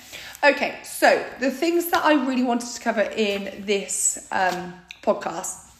Okay, 0.43 0.79
so 0.85 1.25
the 1.41 1.51
things 1.51 1.91
that 1.91 2.05
I 2.05 2.15
really 2.25 2.45
wanted 2.45 2.73
to 2.75 2.81
cover 2.81 3.03
in 3.03 3.65
this 3.65 4.29
um, 4.31 4.75
podcast, 5.03 5.71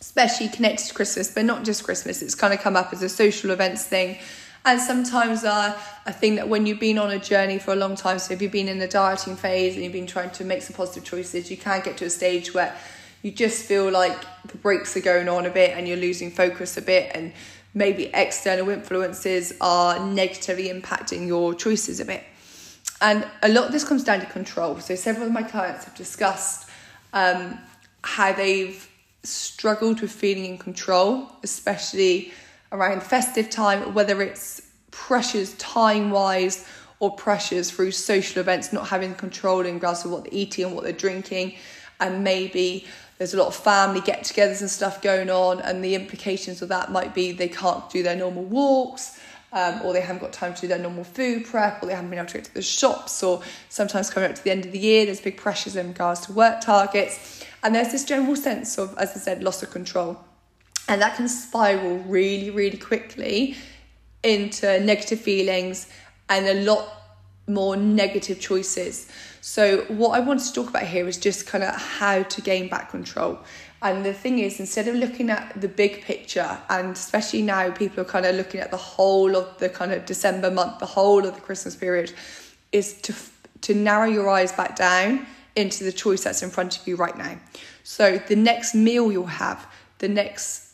especially 0.00 0.48
connected 0.48 0.88
to 0.88 0.94
Christmas, 0.94 1.32
but 1.32 1.44
not 1.44 1.64
just 1.64 1.84
Christmas, 1.84 2.22
it's 2.22 2.34
kind 2.34 2.54
of 2.54 2.60
come 2.60 2.76
up 2.76 2.92
as 2.92 3.02
a 3.02 3.08
social 3.08 3.50
events 3.50 3.84
thing 3.84 4.18
and 4.66 4.80
sometimes 4.80 5.44
uh, 5.44 5.78
I 6.06 6.12
think 6.12 6.36
that 6.36 6.48
when 6.48 6.64
you've 6.64 6.80
been 6.80 6.96
on 6.96 7.10
a 7.10 7.18
journey 7.18 7.58
for 7.58 7.72
a 7.72 7.76
long 7.76 7.96
time, 7.96 8.18
so 8.18 8.32
if 8.32 8.40
you've 8.40 8.52
been 8.52 8.68
in 8.68 8.80
a 8.80 8.88
dieting 8.88 9.36
phase 9.36 9.74
and 9.74 9.84
you've 9.84 9.92
been 9.92 10.06
trying 10.06 10.30
to 10.30 10.44
make 10.44 10.62
some 10.62 10.74
positive 10.74 11.04
choices, 11.04 11.50
you 11.50 11.58
can 11.58 11.82
get 11.82 11.98
to 11.98 12.06
a 12.06 12.10
stage 12.10 12.54
where 12.54 12.74
you 13.22 13.30
just 13.30 13.66
feel 13.66 13.90
like 13.90 14.24
the 14.46 14.56
brakes 14.56 14.96
are 14.96 15.02
going 15.02 15.28
on 15.28 15.44
a 15.44 15.50
bit 15.50 15.76
and 15.76 15.86
you're 15.86 15.98
losing 15.98 16.30
focus 16.30 16.78
a 16.78 16.82
bit 16.82 17.10
and 17.14 17.34
maybe 17.74 18.10
external 18.14 18.70
influences 18.70 19.52
are 19.60 20.06
negatively 20.06 20.68
impacting 20.68 21.26
your 21.26 21.54
choices 21.54 22.00
a 22.00 22.04
bit. 22.04 22.24
And 23.00 23.26
a 23.42 23.48
lot 23.48 23.66
of 23.66 23.72
this 23.72 23.84
comes 23.84 24.04
down 24.04 24.20
to 24.20 24.26
control. 24.26 24.78
So 24.78 24.94
several 24.94 25.26
of 25.26 25.32
my 25.32 25.42
clients 25.42 25.84
have 25.84 25.94
discussed 25.94 26.70
um, 27.12 27.58
how 28.02 28.32
they've 28.32 28.88
struggled 29.24 30.00
with 30.00 30.12
feeling 30.12 30.44
in 30.44 30.58
control, 30.58 31.28
especially 31.42 32.32
around 32.72 33.02
festive 33.02 33.50
time, 33.50 33.94
whether 33.94 34.22
it's 34.22 34.62
pressures 34.90 35.54
time 35.54 36.10
wise 36.10 36.66
or 37.00 37.14
pressures 37.16 37.70
through 37.70 37.90
social 37.90 38.40
events, 38.40 38.72
not 38.72 38.88
having 38.88 39.14
control 39.14 39.60
in 39.66 39.74
regards 39.74 40.02
to 40.02 40.08
what 40.08 40.24
they're 40.24 40.32
eating 40.32 40.66
and 40.66 40.74
what 40.74 40.84
they're 40.84 40.92
drinking, 40.92 41.54
and 42.00 42.22
maybe 42.22 42.86
there's 43.18 43.34
a 43.34 43.36
lot 43.36 43.46
of 43.46 43.54
family 43.54 44.00
get 44.00 44.24
togethers 44.24 44.60
and 44.60 44.70
stuff 44.70 45.02
going 45.02 45.30
on, 45.30 45.60
and 45.60 45.84
the 45.84 45.94
implications 45.94 46.62
of 46.62 46.68
that 46.68 46.90
might 46.90 47.14
be 47.14 47.32
they 47.32 47.48
can't 47.48 47.88
do 47.90 48.02
their 48.02 48.16
normal 48.16 48.44
walks. 48.44 49.20
Um, 49.52 49.82
or 49.84 49.92
they 49.92 50.00
haven't 50.00 50.20
got 50.20 50.32
time 50.32 50.52
to 50.52 50.62
do 50.62 50.66
their 50.66 50.80
normal 50.80 51.04
food 51.04 51.44
prep, 51.44 51.80
or 51.80 51.86
they 51.86 51.94
haven't 51.94 52.10
been 52.10 52.18
able 52.18 52.26
to 52.26 52.38
get 52.38 52.44
to 52.46 52.54
the 52.54 52.60
shops, 52.60 53.22
or 53.22 53.40
sometimes 53.68 54.10
coming 54.10 54.28
up 54.28 54.34
to 54.34 54.42
the 54.42 54.50
end 54.50 54.66
of 54.66 54.72
the 54.72 54.80
year, 54.80 55.06
there's 55.06 55.20
big 55.20 55.36
pressures 55.36 55.76
in 55.76 55.86
regards 55.86 56.22
to 56.22 56.32
work 56.32 56.60
targets. 56.60 57.44
And 57.62 57.72
there's 57.72 57.92
this 57.92 58.04
general 58.04 58.34
sense 58.34 58.78
of, 58.78 58.98
as 58.98 59.10
I 59.10 59.20
said, 59.20 59.44
loss 59.44 59.62
of 59.62 59.70
control. 59.70 60.18
And 60.88 61.00
that 61.00 61.14
can 61.14 61.28
spiral 61.28 61.98
really, 61.98 62.50
really 62.50 62.76
quickly 62.76 63.56
into 64.24 64.80
negative 64.80 65.20
feelings 65.20 65.88
and 66.28 66.46
a 66.46 66.64
lot 66.64 67.03
more 67.46 67.76
negative 67.76 68.40
choices. 68.40 69.06
So, 69.40 69.82
what 69.84 70.10
I 70.10 70.20
wanted 70.20 70.44
to 70.46 70.52
talk 70.52 70.70
about 70.70 70.84
here 70.84 71.06
is 71.06 71.18
just 71.18 71.46
kind 71.46 71.62
of 71.62 71.74
how 71.74 72.22
to 72.22 72.40
gain 72.40 72.68
back 72.68 72.90
control. 72.90 73.38
And 73.82 74.04
the 74.04 74.14
thing 74.14 74.38
is, 74.38 74.60
instead 74.60 74.88
of 74.88 74.94
looking 74.94 75.28
at 75.28 75.60
the 75.60 75.68
big 75.68 76.02
picture, 76.02 76.58
and 76.70 76.92
especially 76.92 77.42
now 77.42 77.70
people 77.70 78.00
are 78.00 78.06
kind 78.06 78.24
of 78.24 78.34
looking 78.34 78.60
at 78.60 78.70
the 78.70 78.78
whole 78.78 79.36
of 79.36 79.58
the 79.58 79.68
kind 79.68 79.92
of 79.92 80.06
December 80.06 80.50
month, 80.50 80.78
the 80.78 80.86
whole 80.86 81.26
of 81.26 81.34
the 81.34 81.40
Christmas 81.40 81.76
period, 81.76 82.12
is 82.72 82.94
to 83.02 83.14
to 83.60 83.74
narrow 83.74 84.06
your 84.06 84.28
eyes 84.28 84.52
back 84.52 84.76
down 84.76 85.26
into 85.56 85.84
the 85.84 85.92
choice 85.92 86.24
that's 86.24 86.42
in 86.42 86.50
front 86.50 86.78
of 86.78 86.86
you 86.86 86.96
right 86.96 87.16
now. 87.16 87.38
So 87.82 88.18
the 88.18 88.36
next 88.36 88.74
meal 88.74 89.12
you'll 89.12 89.26
have, 89.26 89.66
the 89.98 90.08
next 90.08 90.72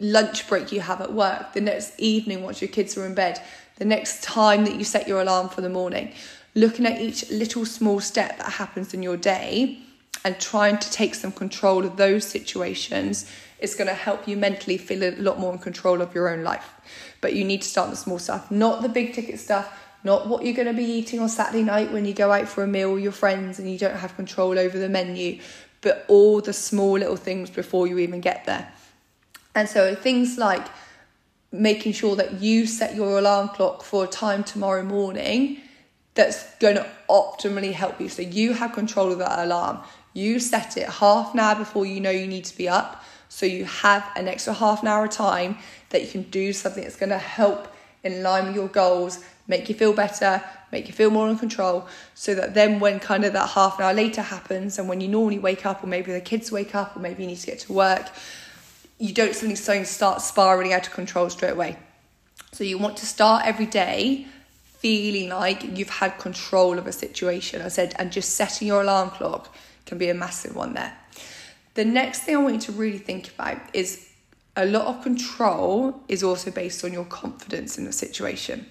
lunch 0.00 0.48
break 0.48 0.72
you 0.72 0.80
have 0.80 1.00
at 1.00 1.12
work, 1.12 1.52
the 1.52 1.60
next 1.60 1.98
evening 1.98 2.42
once 2.42 2.60
your 2.60 2.68
kids 2.68 2.96
are 2.98 3.06
in 3.06 3.14
bed, 3.14 3.40
the 3.76 3.84
next 3.84 4.22
time 4.22 4.64
that 4.64 4.76
you 4.76 4.84
set 4.84 5.08
your 5.08 5.20
alarm 5.20 5.48
for 5.48 5.60
the 5.60 5.68
morning, 5.68 6.12
looking 6.54 6.86
at 6.86 7.00
each 7.00 7.28
little 7.30 7.66
small 7.66 8.00
step 8.00 8.38
that 8.38 8.52
happens 8.52 8.94
in 8.94 9.02
your 9.02 9.16
day 9.16 9.78
and 10.24 10.38
trying 10.40 10.78
to 10.78 10.90
take 10.90 11.14
some 11.14 11.32
control 11.32 11.84
of 11.84 11.96
those 11.96 12.24
situations 12.26 13.30
is 13.58 13.74
going 13.74 13.88
to 13.88 13.94
help 13.94 14.26
you 14.26 14.36
mentally 14.36 14.78
feel 14.78 15.02
a 15.02 15.16
lot 15.16 15.38
more 15.38 15.52
in 15.52 15.58
control 15.58 16.00
of 16.00 16.14
your 16.14 16.28
own 16.28 16.42
life. 16.42 16.70
But 17.20 17.34
you 17.34 17.44
need 17.44 17.62
to 17.62 17.68
start 17.68 17.90
the 17.90 17.96
small 17.96 18.18
stuff, 18.18 18.50
not 18.50 18.82
the 18.82 18.88
big 18.88 19.14
ticket 19.14 19.40
stuff, 19.40 19.80
not 20.04 20.28
what 20.28 20.44
you're 20.44 20.54
going 20.54 20.68
to 20.68 20.74
be 20.74 20.84
eating 20.84 21.20
on 21.20 21.28
Saturday 21.28 21.62
night 21.62 21.90
when 21.90 22.04
you 22.04 22.14
go 22.14 22.30
out 22.30 22.46
for 22.46 22.62
a 22.62 22.66
meal 22.66 22.92
with 22.92 23.02
your 23.02 23.12
friends 23.12 23.58
and 23.58 23.70
you 23.70 23.78
don't 23.78 23.96
have 23.96 24.14
control 24.16 24.58
over 24.58 24.78
the 24.78 24.88
menu, 24.88 25.40
but 25.80 26.04
all 26.08 26.40
the 26.40 26.52
small 26.52 26.98
little 26.98 27.16
things 27.16 27.50
before 27.50 27.86
you 27.86 27.98
even 27.98 28.20
get 28.20 28.44
there. 28.44 28.70
And 29.54 29.68
so 29.68 29.94
things 29.94 30.36
like 30.36 30.66
making 31.54 31.92
sure 31.92 32.16
that 32.16 32.40
you 32.40 32.66
set 32.66 32.96
your 32.96 33.16
alarm 33.18 33.48
clock 33.48 33.82
for 33.84 34.04
a 34.04 34.08
time 34.08 34.42
tomorrow 34.42 34.82
morning 34.82 35.60
that's 36.14 36.52
going 36.56 36.74
to 36.74 36.86
optimally 37.08 37.72
help 37.72 38.00
you. 38.00 38.08
So 38.08 38.22
you 38.22 38.54
have 38.54 38.72
control 38.72 39.12
of 39.12 39.18
that 39.18 39.38
alarm. 39.38 39.78
You 40.14 40.40
set 40.40 40.76
it 40.76 40.88
half 40.88 41.32
an 41.32 41.40
hour 41.40 41.54
before 41.54 41.86
you 41.86 42.00
know 42.00 42.10
you 42.10 42.26
need 42.26 42.44
to 42.46 42.56
be 42.56 42.68
up. 42.68 43.04
So 43.28 43.46
you 43.46 43.64
have 43.64 44.08
an 44.16 44.26
extra 44.26 44.52
half 44.52 44.82
an 44.82 44.88
hour 44.88 45.04
of 45.04 45.10
time 45.10 45.58
that 45.90 46.02
you 46.02 46.08
can 46.08 46.22
do 46.24 46.52
something 46.52 46.82
that's 46.82 46.96
going 46.96 47.10
to 47.10 47.18
help 47.18 47.68
in 48.02 48.22
line 48.22 48.46
with 48.46 48.56
your 48.56 48.68
goals, 48.68 49.24
make 49.46 49.68
you 49.68 49.74
feel 49.74 49.92
better, 49.92 50.42
make 50.72 50.88
you 50.88 50.92
feel 50.92 51.10
more 51.10 51.28
in 51.28 51.38
control. 51.38 51.86
So 52.14 52.34
that 52.34 52.54
then 52.54 52.80
when 52.80 52.98
kind 52.98 53.24
of 53.24 53.32
that 53.32 53.50
half 53.50 53.78
an 53.78 53.84
hour 53.84 53.94
later 53.94 54.22
happens 54.22 54.78
and 54.78 54.88
when 54.88 55.00
you 55.00 55.08
normally 55.08 55.38
wake 55.38 55.64
up 55.64 55.84
or 55.84 55.86
maybe 55.86 56.12
the 56.12 56.20
kids 56.20 56.50
wake 56.50 56.74
up 56.74 56.96
or 56.96 57.00
maybe 57.00 57.22
you 57.22 57.28
need 57.28 57.38
to 57.38 57.46
get 57.46 57.60
to 57.60 57.72
work, 57.72 58.10
you 58.98 59.12
don't 59.12 59.34
suddenly 59.34 59.84
start 59.84 60.20
spiraling 60.20 60.72
out 60.72 60.86
of 60.86 60.92
control 60.92 61.28
straight 61.30 61.52
away. 61.52 61.76
So 62.52 62.64
you 62.64 62.78
want 62.78 62.96
to 62.98 63.06
start 63.06 63.44
every 63.46 63.66
day 63.66 64.26
feeling 64.78 65.30
like 65.30 65.76
you've 65.76 65.88
had 65.88 66.18
control 66.18 66.78
of 66.78 66.86
a 66.86 66.92
situation. 66.92 67.62
I 67.62 67.68
said, 67.68 67.94
and 67.98 68.12
just 68.12 68.36
setting 68.36 68.68
your 68.68 68.82
alarm 68.82 69.10
clock 69.10 69.54
can 69.86 69.98
be 69.98 70.08
a 70.08 70.14
massive 70.14 70.54
one 70.54 70.74
there. 70.74 70.96
The 71.74 71.84
next 71.84 72.20
thing 72.20 72.36
I 72.36 72.40
want 72.40 72.54
you 72.54 72.60
to 72.60 72.72
really 72.72 72.98
think 72.98 73.28
about 73.28 73.58
is 73.72 74.08
a 74.56 74.66
lot 74.66 74.86
of 74.86 75.02
control 75.02 76.00
is 76.06 76.22
also 76.22 76.50
based 76.50 76.84
on 76.84 76.92
your 76.92 77.06
confidence 77.06 77.76
in 77.78 77.84
the 77.84 77.92
situation. 77.92 78.66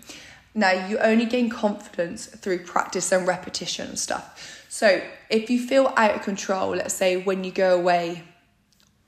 Now, 0.55 0.87
you 0.87 0.99
only 0.99 1.25
gain 1.25 1.49
confidence 1.49 2.27
through 2.27 2.59
practice 2.59 3.11
and 3.11 3.27
repetition 3.27 3.89
and 3.89 3.99
stuff. 3.99 4.65
So, 4.69 5.01
if 5.29 5.49
you 5.49 5.59
feel 5.59 5.91
out 5.97 6.15
of 6.15 6.21
control, 6.21 6.69
let's 6.75 6.93
say 6.93 7.17
when 7.17 7.43
you 7.43 7.51
go 7.51 7.77
away 7.77 8.23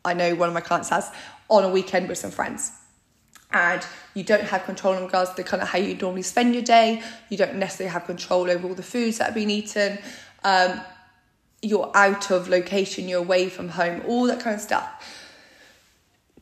I 0.06 0.14
know 0.14 0.36
one 0.36 0.48
of 0.48 0.54
my 0.54 0.62
clients 0.62 0.90
has 0.90 1.12
on 1.50 1.64
a 1.64 1.70
weekend 1.70 2.08
with 2.08 2.18
some 2.18 2.32
friends. 2.32 2.72
And 3.52 3.86
you 4.14 4.24
don't 4.24 4.44
have 4.44 4.66
control 4.66 4.96
in 4.96 5.04
regards 5.04 5.30
to 5.32 5.38
the 5.38 5.44
kind 5.44 5.64
of 5.64 5.70
how 5.70 5.78
you 5.78 5.96
normally 5.96 6.24
spend 6.24 6.54
your 6.54 6.64
day. 6.64 7.02
You 7.30 7.38
don't 7.38 7.56
necessarily 7.56 7.94
have 7.94 8.06
control 8.06 8.50
over 8.50 8.68
all 8.68 8.76
the 8.76 8.84
foods 8.84 9.20
that 9.20 9.26
have 9.26 9.34
been 9.36 9.50
eaten. 9.50 9.98
Um, 10.44 10.82
you're 11.62 11.92
out 11.96 12.32
of 12.32 12.48
location, 12.48 13.08
you're 13.08 13.20
away 13.20 13.50
from 13.50 13.70
home, 13.70 14.02
all 14.08 14.28
that 14.28 14.40
kind 14.40 14.56
of 14.56 14.62
stuff. 14.62 14.88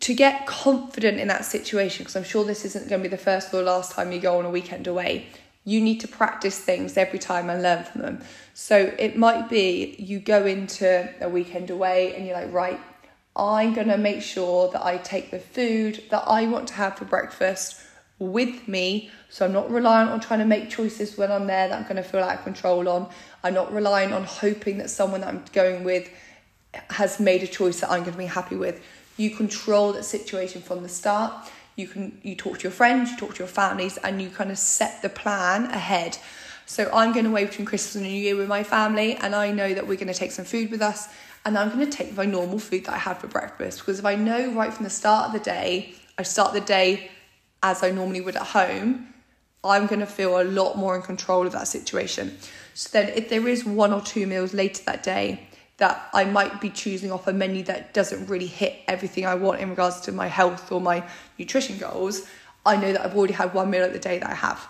To 0.02 0.14
get 0.14 0.46
confident 0.48 1.20
in 1.20 1.30
that 1.30 1.46
situation, 1.46 2.04
because 2.04 2.16
I'm 2.16 2.24
sure 2.24 2.44
this 2.44 2.66
isn't 2.66 2.90
going 2.90 3.02
to 3.02 3.10
be 3.10 3.16
the 3.16 3.22
first 3.22 3.54
or 3.54 3.62
last 3.62 3.94
time 3.94 4.12
you 4.12 4.20
go 4.20 4.40
on 4.40 4.46
a 4.46 4.50
weekend 4.50 4.88
away, 4.88 5.28
you 5.66 5.80
need 5.80 6.02
to 6.02 6.08
practice 6.10 6.60
things 6.60 6.98
every 6.98 7.20
time 7.20 7.50
and 7.50 7.64
learn 7.64 7.86
from 7.86 8.02
them. 8.02 8.22
So 8.54 8.94
it 9.00 9.18
might 9.18 9.50
be 9.50 9.96
you 9.98 10.20
go 10.20 10.46
into 10.46 11.10
a 11.22 11.30
weekend 11.30 11.70
away 11.70 12.16
and 12.16 12.26
you're 12.26 12.36
like, 12.36 12.52
right, 12.52 12.80
I'm 13.36 13.74
going 13.74 13.88
to 13.88 13.98
make 13.98 14.22
sure 14.22 14.70
that 14.72 14.86
I 14.86 14.98
take 14.98 15.32
the 15.32 15.40
food 15.40 16.04
that 16.12 16.24
I 16.28 16.46
want 16.46 16.68
to 16.70 16.74
have 16.76 16.98
for 16.98 17.06
breakfast 17.06 17.82
with 18.20 18.68
me. 18.68 19.10
So 19.30 19.46
I'm 19.46 19.54
not 19.54 19.72
reliant 19.72 20.12
on 20.12 20.20
trying 20.20 20.40
to 20.40 20.46
make 20.46 20.70
choices 20.70 21.18
when 21.18 21.32
I'm 21.32 21.48
there 21.48 21.68
that 21.68 21.78
I'm 21.78 21.84
going 21.84 21.96
to 21.96 22.04
feel 22.04 22.22
out 22.22 22.38
of 22.38 22.44
control 22.44 22.88
on. 22.88 23.10
I'm 23.44 23.54
not 23.54 23.74
relying 23.74 24.14
on 24.14 24.24
hoping 24.24 24.78
that 24.78 24.90
someone 24.90 25.22
that 25.22 25.30
I'm 25.30 25.44
going 25.52 25.84
with 25.84 26.10
has 26.90 27.20
made 27.20 27.44
a 27.44 27.48
choice 27.48 27.80
that 27.80 27.92
I'm 27.92 28.02
going 28.02 28.14
to 28.14 28.18
be 28.18 28.26
happy 28.26 28.56
with. 28.56 28.84
You 29.18 29.32
control 29.32 29.94
that 29.94 30.06
situation 30.06 30.62
from 30.62 30.84
the 30.84 30.90
start. 30.90 31.34
You 31.76 31.88
can 31.88 32.20
you 32.22 32.36
talk 32.36 32.60
to 32.60 32.64
your 32.64 32.72
friends, 32.72 33.12
you 33.12 33.18
talk 33.18 33.34
to 33.36 33.40
your 33.40 33.48
families, 33.48 33.98
and 33.98 34.22
you 34.22 34.30
kind 34.30 34.52
of 34.52 34.60
set 34.60 35.02
the 35.02 35.10
plan 35.10 35.66
ahead. 35.66 36.18
So 36.66 36.90
I'm 36.94 37.14
going 37.14 37.26
away 37.26 37.46
between 37.46 37.66
Christmas 37.66 37.96
and 37.96 38.06
New 38.06 38.12
Year 38.12 38.36
with 38.36 38.48
my 38.48 38.64
family, 38.64 39.16
and 39.16 39.36
I 39.36 39.52
know 39.52 39.74
that 39.74 39.88
we're 39.88 39.98
going 39.98 40.08
to 40.08 40.14
take 40.14 40.32
some 40.32 40.46
food 40.46 40.72
with 40.72 40.82
us, 40.82 41.10
and 41.46 41.58
I'm 41.58 41.70
going 41.70 41.90
to 41.90 41.98
take 41.98 42.16
my 42.16 42.26
normal 42.26 42.60
food 42.60 42.86
that 42.86 42.94
I 42.94 42.98
had 42.98 43.18
for 43.18 43.28
breakfast 43.28 43.80
because 43.80 44.00
if 44.00 44.06
I 44.06 44.16
know 44.16 44.52
right 44.54 44.74
from 44.74 44.84
the 44.84 44.90
start 44.90 45.28
of 45.28 45.34
the 45.34 45.40
day, 45.40 45.96
I 46.18 46.24
start 46.24 46.54
the 46.54 46.62
day 46.62 47.12
as 47.62 47.84
I 47.84 47.92
normally 47.92 48.22
would 48.22 48.36
at 48.36 48.48
home, 48.48 49.14
I'm 49.64 49.88
going 49.88 50.02
to 50.02 50.06
feel 50.06 50.42
a 50.42 50.44
lot 50.44 50.78
more 50.78 50.96
in 50.96 51.02
control 51.02 51.46
of 51.46 51.54
that 51.54 51.68
situation. 51.68 52.38
So 52.74 52.90
then, 52.92 53.14
if 53.16 53.30
there 53.30 53.48
is 53.48 53.64
one 53.64 53.94
or 53.94 54.02
two 54.02 54.28
meals 54.28 54.54
later 54.54 54.84
that 54.86 55.04
day 55.04 55.48
that 55.78 56.10
I 56.14 56.26
might 56.26 56.62
be 56.62 56.70
choosing 56.70 57.12
off 57.12 57.28
a 57.28 57.34
menu 57.34 57.64
that 57.64 57.94
doesn't 57.94 58.28
really 58.28 58.46
hit 58.46 58.76
everything 58.88 59.26
I 59.26 59.36
want 59.36 59.60
in 59.60 59.70
regards 59.70 60.02
to 60.02 60.12
my 60.12 60.28
health 60.28 60.72
or 60.72 60.80
my 60.80 61.04
nutrition 61.40 61.78
goals, 61.78 62.28
I 62.66 62.76
know 62.76 62.92
that 62.92 63.04
I've 63.04 63.16
already 63.16 63.34
had 63.34 63.54
one 63.54 63.70
meal 63.70 63.84
at 63.84 63.94
the 63.94 64.00
day 64.00 64.20
that 64.20 64.30
I 64.30 64.36
have. 64.36 64.68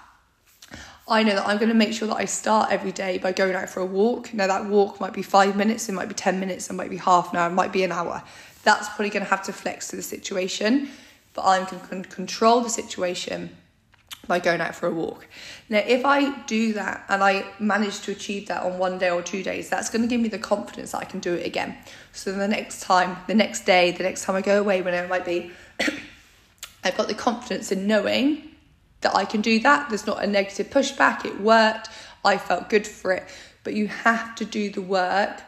I 1.07 1.23
know 1.23 1.35
that 1.35 1.45
I'm 1.45 1.57
going 1.57 1.69
to 1.69 1.75
make 1.75 1.93
sure 1.93 2.07
that 2.07 2.15
I 2.15 2.25
start 2.25 2.71
every 2.71 2.93
day 2.93 3.17
by 3.17 3.33
going 3.33 3.55
out 3.55 3.69
for 3.69 3.81
a 3.81 3.85
walk. 3.85 4.33
Now, 4.33 4.47
that 4.47 4.65
walk 4.65 5.01
might 5.01 5.13
be 5.13 5.21
five 5.21 5.55
minutes, 5.57 5.89
it 5.89 5.91
might 5.91 6.07
be 6.07 6.13
10 6.13 6.39
minutes, 6.39 6.69
it 6.69 6.73
might 6.73 6.89
be 6.89 6.97
half 6.97 7.33
an 7.33 7.39
hour, 7.39 7.49
it 7.49 7.53
might 7.53 7.73
be 7.73 7.83
an 7.83 7.91
hour. 7.91 8.23
That's 8.63 8.87
probably 8.89 9.09
going 9.09 9.23
to 9.23 9.29
have 9.29 9.43
to 9.43 9.53
flex 9.53 9.89
to 9.89 9.97
the 9.97 10.01
situation, 10.01 10.89
but 11.33 11.43
I'm 11.43 11.65
going 11.89 12.03
to 12.03 12.09
control 12.09 12.61
the 12.61 12.69
situation 12.69 13.49
by 14.27 14.39
going 14.39 14.61
out 14.61 14.73
for 14.73 14.87
a 14.87 14.91
walk. 14.91 15.27
Now, 15.67 15.79
if 15.85 16.05
I 16.05 16.39
do 16.43 16.71
that 16.73 17.03
and 17.09 17.21
I 17.21 17.45
manage 17.59 17.99
to 18.01 18.11
achieve 18.13 18.47
that 18.47 18.63
on 18.63 18.77
one 18.77 18.97
day 18.97 19.09
or 19.09 19.21
two 19.21 19.43
days, 19.43 19.69
that's 19.69 19.89
going 19.89 20.03
to 20.03 20.07
give 20.07 20.21
me 20.21 20.29
the 20.29 20.39
confidence 20.39 20.93
that 20.93 20.99
I 20.99 21.05
can 21.05 21.19
do 21.19 21.33
it 21.33 21.45
again. 21.45 21.75
So 22.13 22.31
the 22.31 22.47
next 22.47 22.81
time, 22.81 23.17
the 23.27 23.33
next 23.33 23.65
day, 23.65 23.91
the 23.91 24.03
next 24.03 24.23
time 24.23 24.37
I 24.37 24.41
go 24.41 24.61
away, 24.61 24.81
whenever 24.81 25.05
it 25.05 25.09
might 25.09 25.25
be, 25.25 25.51
I've 26.85 26.95
got 26.95 27.09
the 27.09 27.13
confidence 27.13 27.73
in 27.73 27.87
knowing 27.87 28.52
that 29.03 29.15
I 29.15 29.25
can 29.25 29.41
do 29.41 29.59
that. 29.59 29.89
There's 29.89 30.07
not 30.07 30.23
a 30.23 30.27
negative 30.27 30.69
pushback. 30.69 31.25
It 31.25 31.39
worked. 31.39 31.89
I 32.25 32.37
felt 32.37 32.69
good 32.69 32.87
for 32.87 33.11
it. 33.11 33.23
But 33.63 33.73
you 33.73 33.87
have 33.87 34.35
to 34.35 34.45
do 34.45 34.69
the 34.69 34.81
work 34.81 35.41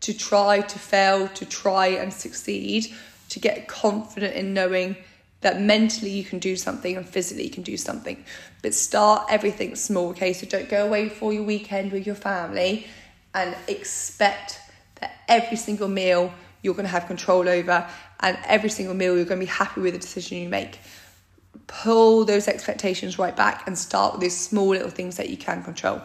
to 0.00 0.16
try 0.16 0.60
to 0.60 0.78
fail, 0.78 1.28
to 1.28 1.46
try 1.46 1.88
and 1.88 2.12
succeed, 2.12 2.94
to 3.30 3.40
get 3.40 3.68
confident 3.68 4.34
in 4.34 4.54
knowing 4.54 4.96
that 5.40 5.60
mentally 5.60 6.10
you 6.10 6.24
can 6.24 6.38
do 6.38 6.56
something 6.56 6.96
and 6.96 7.08
physically 7.08 7.44
you 7.44 7.50
can 7.50 7.62
do 7.62 7.76
something. 7.76 8.24
But 8.62 8.74
start 8.74 9.26
everything 9.30 9.76
small, 9.76 10.08
okay? 10.10 10.32
So 10.32 10.46
don't 10.46 10.68
go 10.68 10.84
away 10.84 11.08
for 11.08 11.32
your 11.32 11.44
weekend 11.44 11.92
with 11.92 12.06
your 12.06 12.16
family 12.16 12.86
and 13.34 13.56
expect 13.68 14.58
that 15.00 15.12
every 15.28 15.56
single 15.56 15.88
meal 15.88 16.32
you're 16.62 16.74
going 16.74 16.86
to 16.86 16.90
have 16.90 17.06
control 17.06 17.48
over 17.48 17.88
and 18.20 18.38
every 18.46 18.70
single 18.70 18.94
meal 18.94 19.14
you're 19.14 19.24
going 19.24 19.40
to 19.40 19.46
be 19.46 19.50
happy 19.50 19.80
with 19.80 19.94
the 19.94 20.00
decision 20.00 20.38
you 20.38 20.48
make. 20.48 20.80
Pull 21.66 22.24
those 22.24 22.48
expectations 22.48 23.18
right 23.18 23.36
back 23.36 23.66
and 23.66 23.76
start 23.76 24.12
with 24.12 24.22
those 24.22 24.36
small 24.36 24.68
little 24.68 24.90
things 24.90 25.16
that 25.16 25.28
you 25.28 25.36
can 25.36 25.62
control. 25.62 26.00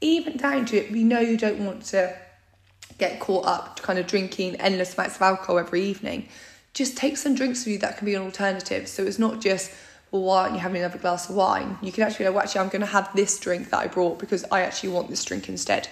Even 0.00 0.36
down 0.36 0.66
to 0.66 0.76
it, 0.76 0.92
we 0.92 1.04
know 1.04 1.20
you 1.20 1.36
don't 1.36 1.64
want 1.64 1.82
to 1.86 2.16
get 2.98 3.20
caught 3.20 3.46
up 3.46 3.80
kind 3.80 3.98
of 3.98 4.06
drinking 4.06 4.56
endless 4.56 4.94
amounts 4.94 5.16
of 5.16 5.22
alcohol 5.22 5.58
every 5.58 5.82
evening 5.82 6.28
just 6.78 6.96
take 6.96 7.16
some 7.16 7.34
drinks 7.34 7.64
with 7.64 7.72
you 7.72 7.78
that 7.78 7.98
can 7.98 8.06
be 8.06 8.14
an 8.14 8.22
alternative. 8.22 8.88
So 8.88 9.02
it's 9.04 9.18
not 9.18 9.40
just, 9.40 9.72
well, 10.10 10.22
why 10.22 10.42
aren't 10.42 10.54
you 10.54 10.60
having 10.60 10.80
another 10.80 10.98
glass 10.98 11.28
of 11.28 11.34
wine? 11.34 11.76
You 11.82 11.90
can 11.90 12.04
actually 12.04 12.26
go, 12.26 12.32
well, 12.32 12.42
actually, 12.42 12.60
I'm 12.60 12.68
going 12.68 12.80
to 12.80 12.86
have 12.86 13.14
this 13.14 13.38
drink 13.40 13.70
that 13.70 13.78
I 13.78 13.88
brought 13.88 14.18
because 14.18 14.44
I 14.52 14.62
actually 14.62 14.90
want 14.90 15.08
this 15.08 15.24
drink 15.24 15.48
instead. 15.48 15.88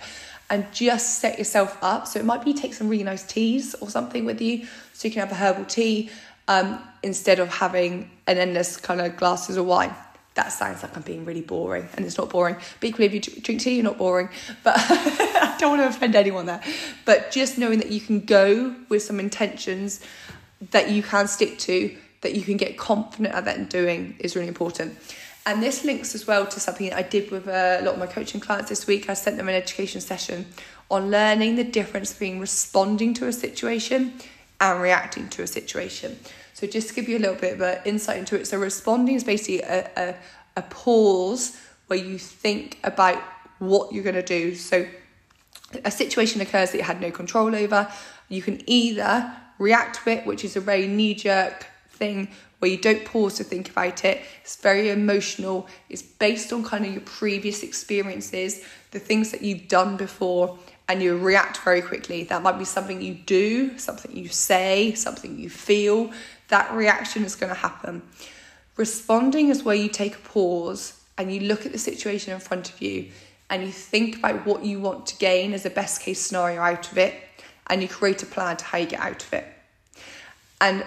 And 0.48 0.64
just 0.72 1.18
set 1.18 1.38
yourself 1.38 1.76
up. 1.82 2.06
So 2.06 2.20
it 2.20 2.24
might 2.24 2.44
be 2.44 2.54
take 2.54 2.72
some 2.72 2.88
really 2.88 3.02
nice 3.02 3.24
teas 3.24 3.74
or 3.80 3.90
something 3.90 4.24
with 4.24 4.40
you. 4.40 4.66
So 4.92 5.08
you 5.08 5.12
can 5.12 5.26
have 5.26 5.32
a 5.32 5.34
herbal 5.34 5.64
tea 5.64 6.10
um, 6.48 6.78
instead 7.02 7.38
of 7.38 7.48
having 7.48 8.10
an 8.26 8.38
endless 8.38 8.76
kind 8.76 9.00
of 9.00 9.16
glasses 9.16 9.56
of 9.56 9.66
wine. 9.66 9.94
That 10.34 10.52
sounds 10.52 10.82
like 10.82 10.94
I'm 10.94 11.02
being 11.02 11.24
really 11.24 11.40
boring, 11.40 11.88
and 11.94 12.04
it's 12.04 12.18
not 12.18 12.28
boring. 12.28 12.56
But 12.80 12.88
equally, 12.88 13.06
if 13.06 13.14
you 13.14 13.20
drink 13.40 13.62
tea, 13.62 13.76
you're 13.76 13.84
not 13.84 13.96
boring. 13.96 14.28
But 14.62 14.74
I 14.78 15.56
don't 15.58 15.78
want 15.78 15.82
to 15.82 15.88
offend 15.88 16.14
anyone 16.14 16.44
there. 16.44 16.62
But 17.06 17.30
just 17.30 17.56
knowing 17.56 17.78
that 17.78 17.90
you 17.90 18.00
can 18.00 18.20
go 18.20 18.74
with 18.90 19.02
some 19.02 19.18
intentions 19.18 20.00
that 20.72 20.90
you 20.90 21.02
can 21.02 21.26
stick 21.28 21.58
to, 21.60 21.96
that 22.20 22.34
you 22.34 22.42
can 22.42 22.56
get 22.56 22.76
confident 22.76 23.34
at 23.34 23.44
that 23.46 23.56
and 23.56 23.68
doing 23.68 24.16
is 24.18 24.36
really 24.36 24.48
important. 24.48 24.98
And 25.46 25.62
this 25.62 25.84
links 25.84 26.14
as 26.14 26.26
well 26.26 26.44
to 26.46 26.60
something 26.60 26.92
I 26.92 27.02
did 27.02 27.30
with 27.30 27.46
a 27.46 27.80
lot 27.82 27.94
of 27.94 27.98
my 27.98 28.06
coaching 28.06 28.40
clients 28.40 28.68
this 28.68 28.86
week. 28.86 29.08
I 29.08 29.14
sent 29.14 29.36
them 29.36 29.48
an 29.48 29.54
education 29.54 30.00
session 30.00 30.46
on 30.90 31.10
learning 31.10 31.56
the 31.56 31.64
difference 31.64 32.12
between 32.12 32.40
responding 32.40 33.14
to 33.14 33.26
a 33.28 33.32
situation 33.32 34.14
and 34.60 34.80
reacting 34.80 35.28
to 35.30 35.42
a 35.42 35.46
situation. 35.46 36.18
So, 36.54 36.66
just 36.66 36.88
to 36.88 36.94
give 36.94 37.08
you 37.08 37.18
a 37.18 37.20
little 37.20 37.36
bit 37.36 37.60
of 37.60 37.86
insight 37.86 38.18
into 38.18 38.38
it, 38.38 38.46
so 38.46 38.58
responding 38.58 39.14
is 39.14 39.24
basically 39.24 39.62
a, 39.62 39.90
a, 39.96 40.14
a 40.56 40.62
pause 40.62 41.60
where 41.86 41.98
you 41.98 42.18
think 42.18 42.78
about 42.82 43.22
what 43.58 43.92
you're 43.92 44.04
going 44.04 44.14
to 44.16 44.22
do. 44.22 44.54
So, 44.54 44.86
a 45.84 45.90
situation 45.90 46.40
occurs 46.40 46.70
that 46.72 46.78
you 46.78 46.84
had 46.84 47.00
no 47.00 47.10
control 47.10 47.54
over. 47.54 47.90
You 48.28 48.42
can 48.42 48.62
either 48.66 49.34
react 49.58 50.02
to 50.02 50.10
it, 50.10 50.26
which 50.26 50.44
is 50.44 50.56
a 50.56 50.60
very 50.60 50.86
knee 50.86 51.14
jerk 51.14 51.66
thing 51.90 52.28
where 52.58 52.70
you 52.70 52.78
don't 52.78 53.04
pause 53.04 53.34
to 53.34 53.44
think 53.44 53.68
about 53.70 54.04
it. 54.04 54.22
It's 54.42 54.56
very 54.56 54.90
emotional. 54.90 55.68
It's 55.88 56.02
based 56.02 56.52
on 56.52 56.64
kind 56.64 56.86
of 56.86 56.92
your 56.92 57.02
previous 57.02 57.62
experiences, 57.62 58.64
the 58.92 58.98
things 58.98 59.30
that 59.32 59.42
you've 59.42 59.68
done 59.68 59.96
before, 59.96 60.58
and 60.88 61.02
you 61.02 61.16
react 61.16 61.58
very 61.58 61.82
quickly. 61.82 62.24
That 62.24 62.42
might 62.42 62.58
be 62.58 62.64
something 62.64 63.02
you 63.02 63.14
do, 63.14 63.78
something 63.78 64.16
you 64.16 64.28
say, 64.28 64.94
something 64.94 65.38
you 65.38 65.50
feel. 65.50 66.12
That 66.48 66.72
reaction 66.72 67.24
is 67.24 67.34
going 67.34 67.52
to 67.52 67.58
happen. 67.58 68.02
Responding 68.76 69.48
is 69.48 69.64
where 69.64 69.74
you 69.74 69.88
take 69.88 70.14
a 70.14 70.20
pause 70.20 71.00
and 71.18 71.32
you 71.32 71.40
look 71.40 71.66
at 71.66 71.72
the 71.72 71.78
situation 71.78 72.32
in 72.32 72.40
front 72.40 72.70
of 72.70 72.80
you 72.80 73.10
and 73.50 73.62
you 73.62 73.72
think 73.72 74.18
about 74.18 74.46
what 74.46 74.64
you 74.64 74.80
want 74.80 75.06
to 75.06 75.16
gain 75.16 75.52
as 75.52 75.64
a 75.64 75.70
best 75.70 76.02
case 76.02 76.20
scenario 76.20 76.60
out 76.60 76.90
of 76.90 76.98
it 76.98 77.14
and 77.68 77.82
you 77.82 77.88
create 77.88 78.22
a 78.22 78.26
plan 78.26 78.56
to 78.56 78.64
how 78.64 78.78
you 78.78 78.86
get 78.86 79.00
out 79.00 79.22
of 79.22 79.32
it. 79.32 79.46
And 80.60 80.84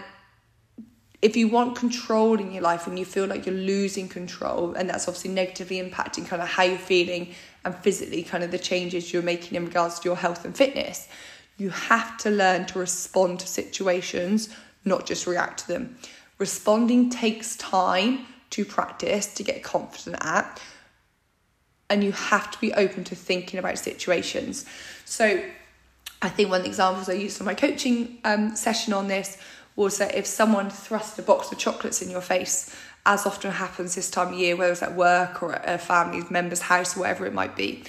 if 1.22 1.36
you 1.36 1.50
want 1.50 1.76
control 1.76 2.40
in 2.40 2.52
your 2.52 2.62
life 2.62 2.88
and 2.88 2.98
you 2.98 3.04
feel 3.04 3.26
like 3.26 3.46
you're 3.46 3.56
losing 3.56 4.08
control, 4.08 4.74
and 4.74 4.90
that's 4.90 5.08
obviously 5.08 5.32
negatively 5.32 5.82
impacting 5.82 6.26
kind 6.26 6.42
of 6.42 6.48
how 6.48 6.64
you're 6.64 6.78
feeling 6.78 7.34
and 7.66 7.76
physically 7.76 8.24
kind 8.24 8.44
of 8.44 8.52
the 8.52 8.58
changes 8.58 9.12
you're 9.12 9.22
making 9.22 9.56
in 9.56 9.66
regards 9.66 10.00
to 10.00 10.08
your 10.08 10.16
health 10.16 10.46
and 10.46 10.56
fitness, 10.56 11.10
you 11.58 11.70
have 11.70 12.18
to 12.20 12.30
learn 12.30 12.66
to 12.68 12.80
respond 12.80 13.40
to 13.42 13.48
situations, 13.48 14.50
not 14.86 15.06
just 15.06 15.28
react 15.28 15.60
to 15.60 15.68
them. 15.68 15.98
Responding 16.38 17.10
takes 17.10 17.58
time 17.58 18.26
to 18.52 18.64
practice, 18.64 19.34
to 19.34 19.44
get 19.44 19.62
confident 19.62 20.16
at, 20.22 20.62
and 21.90 22.02
you 22.02 22.14
have 22.14 22.50
to 22.52 22.62
be 22.62 22.74
open 22.74 23.04
to 23.04 23.16
thinking 23.16 23.60
about 23.60 23.78
situations. 23.78 24.66
So, 25.04 25.44
I 26.22 26.28
think 26.28 26.50
one 26.50 26.58
of 26.58 26.64
the 26.64 26.70
examples 26.70 27.08
I 27.08 27.14
used 27.14 27.40
in 27.40 27.46
my 27.46 27.54
coaching 27.54 28.18
um, 28.26 28.56
session 28.56 28.92
on 28.92 29.08
this 29.08 29.38
that 29.88 30.14
if 30.14 30.28
someone 30.28 30.70
thrust 30.70 31.18
a 31.20 31.22
box 31.22 31.50
of 31.54 31.58
chocolates 31.58 32.02
in 32.02 32.10
your 32.10 32.20
face, 32.20 32.76
as 33.06 33.26
often 33.26 33.50
happens 33.50 33.96
this 33.96 34.12
time 34.12 34.34
of 34.34 34.38
year, 34.38 34.58
whether 34.58 34.74
it's 34.74 34.84
at 34.84 34.94
work 34.94 35.42
or 35.42 35.56
at 35.56 35.76
a 35.76 35.78
family 35.78 36.22
member's 36.30 36.60
house 36.60 36.98
or 36.98 37.00
whatever 37.00 37.26
it 37.26 37.34
might 37.34 37.56
be, 37.56 37.84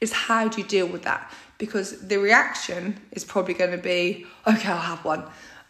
is 0.00 0.12
how 0.12 0.48
do 0.48 0.60
you 0.60 0.66
deal 0.66 0.88
with 0.88 1.02
that? 1.02 1.32
Because 1.58 2.00
the 2.08 2.18
reaction 2.18 2.98
is 3.12 3.24
probably 3.24 3.54
going 3.54 3.70
to 3.70 3.78
be, 3.78 4.26
okay, 4.44 4.68
I'll 4.68 4.76
have 4.76 5.04
one. 5.04 5.22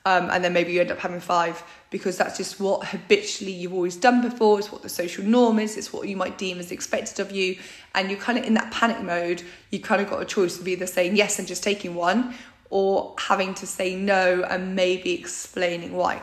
Um, 0.06 0.30
and 0.30 0.42
then 0.42 0.54
maybe 0.54 0.72
you 0.72 0.80
end 0.80 0.90
up 0.90 0.98
having 0.98 1.20
five 1.20 1.62
because 1.90 2.16
that's 2.16 2.38
just 2.38 2.58
what 2.58 2.86
habitually 2.86 3.52
you've 3.52 3.74
always 3.74 3.96
done 3.96 4.22
before. 4.22 4.58
It's 4.58 4.72
what 4.72 4.82
the 4.82 4.88
social 4.88 5.24
norm 5.24 5.58
is. 5.58 5.76
It's 5.76 5.92
what 5.92 6.08
you 6.08 6.16
might 6.16 6.38
deem 6.38 6.58
as 6.58 6.72
expected 6.72 7.20
of 7.20 7.32
you. 7.32 7.58
And 7.94 8.08
you're 8.08 8.18
kind 8.18 8.38
of 8.38 8.44
in 8.44 8.54
that 8.54 8.70
panic 8.72 9.02
mode. 9.02 9.42
You 9.70 9.80
kind 9.80 10.00
of 10.00 10.08
got 10.08 10.22
a 10.22 10.24
choice 10.24 10.58
of 10.58 10.66
either 10.66 10.86
saying 10.86 11.16
yes 11.16 11.38
and 11.38 11.46
just 11.46 11.62
taking 11.62 11.94
one 11.94 12.34
or 12.70 13.14
having 13.18 13.55
to 13.55 13.66
say 13.66 13.94
no 13.94 14.44
and 14.48 14.74
maybe 14.74 15.12
explaining 15.12 15.92
why. 15.92 16.22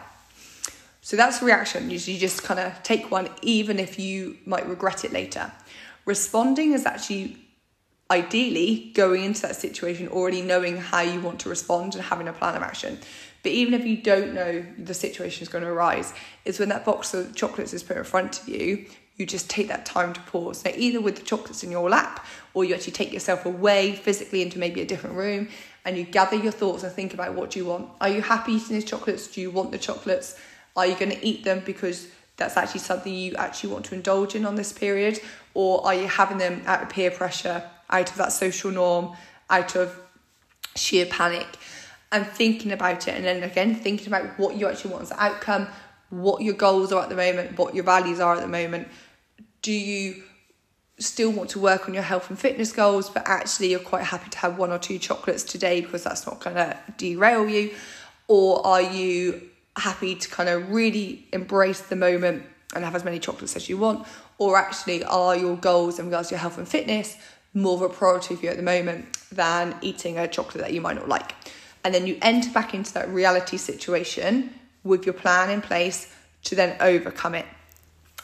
So 1.01 1.17
that's 1.17 1.41
reaction. 1.41 1.89
You 1.89 1.97
just 1.99 2.43
kind 2.43 2.59
of 2.59 2.81
take 2.83 3.11
one, 3.11 3.29
even 3.41 3.79
if 3.79 3.99
you 3.99 4.37
might 4.45 4.67
regret 4.67 5.03
it 5.03 5.11
later. 5.11 5.51
Responding 6.05 6.71
is 6.71 6.85
actually 6.85 7.37
ideally 8.09 8.91
going 8.93 9.23
into 9.23 9.41
that 9.41 9.55
situation 9.55 10.07
already 10.09 10.41
knowing 10.41 10.77
how 10.77 11.01
you 11.01 11.19
want 11.19 11.39
to 11.39 11.49
respond 11.49 11.95
and 11.95 12.03
having 12.03 12.27
a 12.27 12.33
plan 12.33 12.55
of 12.55 12.61
action. 12.61 12.99
But 13.41 13.51
even 13.51 13.73
if 13.73 13.85
you 13.85 13.97
don't 13.97 14.33
know 14.33 14.65
the 14.77 14.93
situation 14.93 15.43
is 15.43 15.49
going 15.49 15.63
to 15.63 15.69
arise, 15.69 16.13
is 16.45 16.59
when 16.59 16.69
that 16.69 16.85
box 16.85 17.13
of 17.13 17.35
chocolates 17.35 17.73
is 17.73 17.83
put 17.83 17.97
in 17.97 18.03
front 18.03 18.41
of 18.41 18.47
you, 18.47 18.85
you 19.17 19.25
just 19.25 19.49
take 19.49 19.67
that 19.67 19.85
time 19.85 20.13
to 20.13 20.21
pause. 20.21 20.63
Now, 20.63 20.71
either 20.75 21.01
with 21.01 21.17
the 21.17 21.23
chocolates 21.23 21.63
in 21.63 21.71
your 21.71 21.89
lap, 21.89 22.25
or 22.53 22.63
you 22.63 22.73
actually 22.73 22.93
take 22.93 23.11
yourself 23.11 23.45
away 23.45 23.93
physically 23.93 24.41
into 24.41 24.57
maybe 24.57 24.81
a 24.81 24.85
different 24.85 25.15
room 25.15 25.49
and 25.85 25.97
you 25.97 26.03
gather 26.03 26.35
your 26.35 26.51
thoughts 26.51 26.83
and 26.83 26.91
think 26.91 27.13
about 27.13 27.33
what 27.33 27.51
do 27.51 27.59
you 27.59 27.65
want. 27.65 27.89
Are 27.99 28.09
you 28.09 28.21
happy 28.21 28.53
eating 28.53 28.75
these 28.75 28.85
chocolates? 28.85 29.27
Do 29.27 29.41
you 29.41 29.51
want 29.51 29.71
the 29.71 29.77
chocolates? 29.77 30.39
Are 30.75 30.85
you 30.85 30.95
going 30.95 31.11
to 31.11 31.25
eat 31.25 31.43
them 31.43 31.61
because 31.65 32.07
that's 32.37 32.57
actually 32.57 32.79
something 32.79 33.13
you 33.13 33.35
actually 33.35 33.73
want 33.73 33.85
to 33.85 33.95
indulge 33.95 34.35
in 34.35 34.45
on 34.45 34.55
this 34.55 34.71
period? 34.71 35.19
Or 35.53 35.85
are 35.85 35.93
you 35.93 36.07
having 36.07 36.37
them 36.37 36.63
out 36.65 36.83
of 36.83 36.89
peer 36.89 37.11
pressure, 37.11 37.69
out 37.89 38.09
of 38.09 38.17
that 38.17 38.31
social 38.31 38.71
norm, 38.71 39.15
out 39.49 39.75
of 39.75 39.97
sheer 40.75 41.05
panic? 41.05 41.47
and 42.13 42.27
thinking 42.27 42.71
about 42.71 43.07
it 43.07 43.15
and 43.15 43.25
then 43.25 43.43
again 43.43 43.75
thinking 43.75 44.07
about 44.07 44.37
what 44.39 44.55
you 44.55 44.69
actually 44.69 44.91
want 44.91 45.03
as 45.03 45.11
an 45.11 45.17
outcome 45.19 45.67
what 46.11 46.43
your 46.43 46.53
goals 46.53 46.93
are 46.93 47.01
at 47.03 47.09
the 47.09 47.15
moment 47.15 47.57
what 47.57 47.73
your 47.73 47.83
values 47.83 48.19
are 48.19 48.35
at 48.35 48.41
the 48.41 48.47
moment 48.47 48.87
do 49.63 49.71
you 49.71 50.23
still 50.99 51.31
want 51.31 51.49
to 51.49 51.59
work 51.59 51.87
on 51.87 51.93
your 51.93 52.03
health 52.03 52.29
and 52.29 52.37
fitness 52.37 52.71
goals 52.71 53.09
but 53.09 53.23
actually 53.25 53.71
you're 53.71 53.79
quite 53.79 54.03
happy 54.03 54.29
to 54.29 54.37
have 54.37 54.57
one 54.57 54.71
or 54.71 54.77
two 54.77 54.99
chocolates 54.99 55.43
today 55.43 55.81
because 55.81 56.03
that's 56.03 56.25
not 56.25 56.39
going 56.39 56.55
to 56.55 56.77
derail 56.97 57.47
you 57.47 57.73
or 58.27 58.65
are 58.65 58.81
you 58.81 59.41
happy 59.75 60.15
to 60.15 60.29
kind 60.29 60.49
of 60.49 60.69
really 60.69 61.25
embrace 61.33 61.81
the 61.81 61.95
moment 61.95 62.43
and 62.75 62.85
have 62.85 62.95
as 62.95 63.03
many 63.03 63.19
chocolates 63.19 63.55
as 63.55 63.67
you 63.67 63.77
want 63.77 64.07
or 64.37 64.57
actually 64.57 65.03
are 65.05 65.35
your 65.35 65.55
goals 65.57 65.99
in 65.99 66.05
regards 66.05 66.29
to 66.29 66.35
your 66.35 66.39
health 66.39 66.57
and 66.57 66.67
fitness 66.67 67.17
more 67.53 67.75
of 67.75 67.81
a 67.81 67.89
priority 67.89 68.35
for 68.35 68.45
you 68.45 68.51
at 68.51 68.57
the 68.57 68.63
moment 68.63 69.05
than 69.31 69.75
eating 69.81 70.17
a 70.17 70.27
chocolate 70.27 70.63
that 70.63 70.73
you 70.73 70.81
might 70.81 70.95
not 70.95 71.07
like. 71.07 71.35
And 71.83 71.93
then 71.93 72.07
you 72.07 72.17
enter 72.21 72.49
back 72.51 72.73
into 72.73 72.93
that 72.93 73.09
reality 73.09 73.57
situation 73.57 74.49
with 74.83 75.05
your 75.05 75.13
plan 75.13 75.49
in 75.49 75.61
place 75.61 76.13
to 76.45 76.55
then 76.55 76.75
overcome 76.79 77.35
it. 77.35 77.45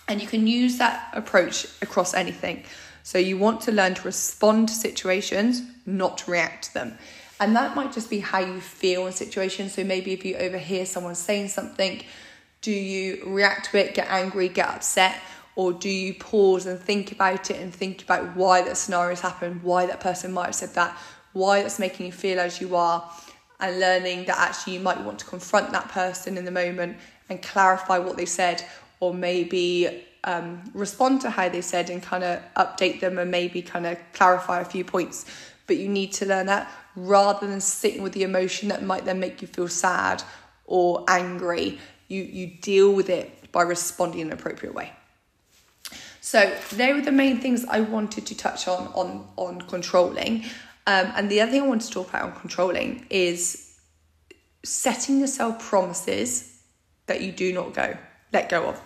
And 0.09 0.19
you 0.19 0.27
can 0.27 0.47
use 0.47 0.79
that 0.79 1.09
approach 1.13 1.67
across 1.83 2.13
anything. 2.13 2.63
So 3.03 3.17
you 3.19 3.37
want 3.37 3.61
to 3.61 3.71
learn 3.71 3.93
to 3.93 4.01
respond 4.01 4.67
to 4.67 4.73
situations, 4.73 5.61
not 5.85 6.27
react 6.27 6.65
to 6.65 6.73
them. 6.73 6.97
And 7.39 7.55
that 7.55 7.75
might 7.75 7.93
just 7.93 8.09
be 8.09 8.19
how 8.19 8.39
you 8.39 8.59
feel 8.59 9.07
in 9.07 9.13
situations. 9.13 9.75
So 9.75 9.83
maybe 9.83 10.11
if 10.11 10.25
you 10.25 10.35
overhear 10.35 10.85
someone 10.85 11.15
saying 11.15 11.49
something, 11.49 12.03
do 12.61 12.71
you 12.71 13.23
react 13.25 13.71
to 13.71 13.77
it, 13.77 13.93
get 13.93 14.07
angry, 14.09 14.49
get 14.49 14.67
upset? 14.67 15.15
Or 15.55 15.73
do 15.73 15.89
you 15.89 16.15
pause 16.15 16.65
and 16.65 16.79
think 16.79 17.11
about 17.11 17.51
it 17.51 17.57
and 17.61 17.73
think 17.73 18.01
about 18.01 18.35
why 18.35 18.61
that 18.63 18.77
scenario 18.77 19.11
has 19.11 19.21
happened, 19.21 19.61
why 19.61 19.85
that 19.85 19.99
person 19.99 20.33
might 20.33 20.47
have 20.47 20.55
said 20.55 20.73
that, 20.73 20.97
why 21.33 21.61
that's 21.61 21.79
making 21.79 22.07
you 22.07 22.11
feel 22.11 22.39
as 22.39 22.59
you 22.59 22.75
are, 22.75 23.09
and 23.59 23.79
learning 23.79 24.25
that 24.25 24.37
actually 24.37 24.73
you 24.73 24.79
might 24.79 25.01
want 25.01 25.19
to 25.19 25.25
confront 25.25 25.71
that 25.71 25.87
person 25.89 26.37
in 26.37 26.45
the 26.45 26.51
moment 26.51 26.97
and 27.29 27.41
clarify 27.41 27.97
what 27.97 28.17
they 28.17 28.25
said, 28.25 28.63
or 28.99 29.13
maybe 29.13 30.05
um, 30.23 30.63
respond 30.73 31.21
to 31.21 31.29
how 31.29 31.49
they 31.49 31.61
said 31.61 31.89
and 31.89 32.03
kind 32.03 32.23
of 32.23 32.41
update 32.55 32.99
them 32.99 33.17
and 33.17 33.31
maybe 33.31 33.61
kind 33.61 33.85
of 33.85 33.97
clarify 34.13 34.59
a 34.59 34.65
few 34.65 34.83
points. 34.83 35.25
But 35.67 35.77
you 35.77 35.87
need 35.87 36.11
to 36.13 36.25
learn 36.25 36.47
that 36.47 36.71
rather 36.95 37.47
than 37.47 37.61
sitting 37.61 38.01
with 38.01 38.13
the 38.13 38.23
emotion 38.23 38.69
that 38.69 38.83
might 38.83 39.05
then 39.05 39.19
make 39.19 39.41
you 39.41 39.47
feel 39.47 39.67
sad 39.67 40.23
or 40.65 41.05
angry. 41.07 41.79
You 42.07 42.23
you 42.23 42.47
deal 42.47 42.93
with 42.93 43.09
it 43.09 43.51
by 43.51 43.61
responding 43.61 44.21
in 44.21 44.27
an 44.27 44.33
appropriate 44.33 44.73
way. 44.73 44.91
So 46.21 46.53
they 46.73 46.93
were 46.93 47.01
the 47.01 47.11
main 47.11 47.39
things 47.39 47.65
I 47.65 47.81
wanted 47.81 48.25
to 48.27 48.35
touch 48.35 48.67
on 48.67 48.87
on 48.87 49.27
on 49.35 49.61
controlling. 49.61 50.43
Um, 50.87 51.11
and 51.15 51.29
the 51.29 51.41
other 51.41 51.51
thing 51.51 51.61
I 51.61 51.67
want 51.67 51.83
to 51.83 51.91
talk 51.91 52.09
about 52.09 52.23
on 52.23 52.39
controlling 52.39 53.05
is 53.11 53.77
setting 54.63 55.19
yourself 55.19 55.59
promises 55.59 56.61
that 57.05 57.21
you 57.21 57.31
do 57.31 57.53
not 57.53 57.73
go 57.73 57.95
let 58.31 58.49
go 58.49 58.65
of. 58.65 58.81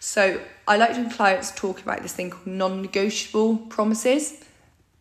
So 0.00 0.40
I 0.68 0.76
like 0.76 0.94
to 0.94 1.08
clients 1.14 1.52
talk 1.52 1.82
about 1.82 2.02
this 2.02 2.12
thing 2.12 2.30
called 2.30 2.46
non-negotiable 2.46 3.56
promises 3.68 4.42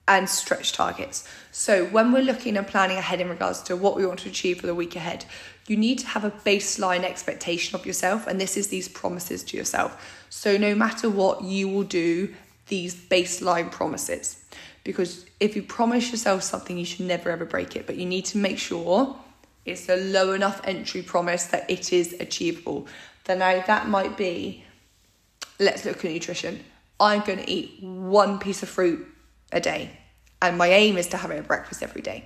and 0.08 0.30
stretch 0.30 0.74
targets. 0.74 1.28
So 1.52 1.86
when 1.86 2.12
we're 2.12 2.24
looking 2.24 2.58
and 2.58 2.68
planning 2.68 2.98
ahead 2.98 3.22
in 3.22 3.30
regards 3.30 3.62
to 3.64 3.76
what 3.76 3.96
we 3.96 4.06
want 4.06 4.20
to 4.20 4.30
achieve 4.30 4.62
for 4.62 4.68
the 4.68 4.76
week 4.76 4.96
ahead, 4.96 5.26
you 5.68 5.78
need 5.78 6.00
to 6.00 6.08
have 6.08 6.24
a 6.24 6.32
baseline 6.32 7.04
expectation 7.04 7.76
of 7.76 7.86
yourself, 7.86 8.28
and 8.28 8.40
this 8.40 8.56
is 8.56 8.68
these 8.68 8.88
promises 8.88 9.44
to 9.46 9.58
yourself. 9.58 10.26
So 10.30 10.58
no 10.58 10.76
matter 10.76 11.10
what, 11.10 11.44
you 11.44 11.68
will 11.68 11.84
do 11.84 12.34
these 12.68 12.96
baseline 12.96 13.72
promises. 13.72 14.44
Because 14.84 15.26
if 15.40 15.56
you 15.56 15.64
promise 15.64 16.12
yourself 16.12 16.44
something, 16.44 16.78
you 16.78 16.86
should 16.86 17.08
never 17.08 17.32
ever 17.32 17.46
break 17.46 17.76
it, 17.76 17.88
but 17.88 17.96
you 17.96 18.06
need 18.06 18.26
to 18.26 18.38
make 18.38 18.60
sure 18.60 19.16
it's 19.66 19.90
a 19.90 19.96
low 19.96 20.34
enough 20.34 20.62
entry 20.66 21.02
promise 21.02 21.46
that 21.48 21.68
it 21.70 21.92
is 21.92 22.16
achievable. 22.20 22.86
Then 23.26 23.40
now 23.40 23.62
that 23.66 23.88
might 23.88 24.18
be 24.18 24.64
let's 25.60 25.86
look 25.86 26.04
at 26.04 26.12
nutrition. 26.12 26.64
I'm 27.00 27.22
going 27.22 27.40
to 27.40 27.50
eat 27.50 27.84
one 27.84 28.40
piece 28.40 28.64
of 28.64 28.70
fruit 28.70 29.06
a 29.52 29.60
day, 29.60 29.92
and 30.42 30.58
my 30.58 30.68
aim 30.68 30.98
is 30.98 31.08
to 31.08 31.18
have 31.18 31.32
it 31.32 31.38
at 31.38 31.48
breakfast 31.48 31.84
every 31.84 32.02
day. 32.02 32.26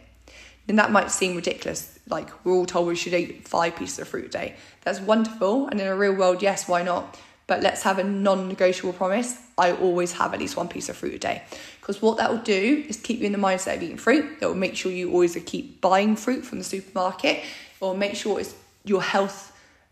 And 0.68 0.78
that 0.78 0.92
might 0.92 1.10
seem 1.10 1.36
ridiculous. 1.36 1.98
Like 2.08 2.30
we're 2.46 2.54
all 2.54 2.66
told 2.66 2.88
we 2.88 2.96
should 2.96 3.14
eat 3.14 3.48
five 3.48 3.76
pieces 3.76 3.98
of 4.00 4.08
fruit 4.08 4.26
a 4.26 4.30
day. 4.30 4.56
That's 4.84 5.00
wonderful. 5.00 5.68
And 5.68 5.82
in 5.82 5.88
a 5.88 5.96
real 5.96 6.14
world, 6.14 6.44
yes, 6.44 6.68
why 6.68 6.84
not? 6.84 7.18
But 7.48 7.64
let's 7.64 7.82
have 7.82 7.98
a 7.98 8.04
non 8.04 8.48
negotiable 8.48 8.94
promise. 8.94 9.36
I 9.58 9.72
always 9.72 10.12
have 10.14 10.36
at 10.36 10.40
least 10.40 10.56
one 10.56 10.68
piece 10.68 10.88
of 10.88 10.96
fruit 10.96 11.16
a 11.16 11.18
day. 11.18 11.42
Because 11.82 12.00
what 12.04 12.18
that 12.18 12.30
will 12.30 12.38
do 12.38 12.86
is 12.88 12.98
keep 12.98 13.20
you 13.20 13.26
in 13.26 13.32
the 13.32 13.40
mindset 13.40 13.78
of 13.78 13.84
eating 13.84 13.98
fruit. 13.98 14.38
It 14.40 14.46
will 14.46 14.54
make 14.54 14.76
sure 14.76 14.92
you 14.92 15.12
always 15.12 15.36
keep 15.48 15.82
buying 15.82 16.16
fruit 16.16 16.46
from 16.46 16.60
the 16.60 16.64
supermarket. 16.64 17.44
or 17.82 17.96
make 17.96 18.16
sure 18.16 18.40
it's 18.40 18.54
your 18.84 19.02
health 19.02 19.52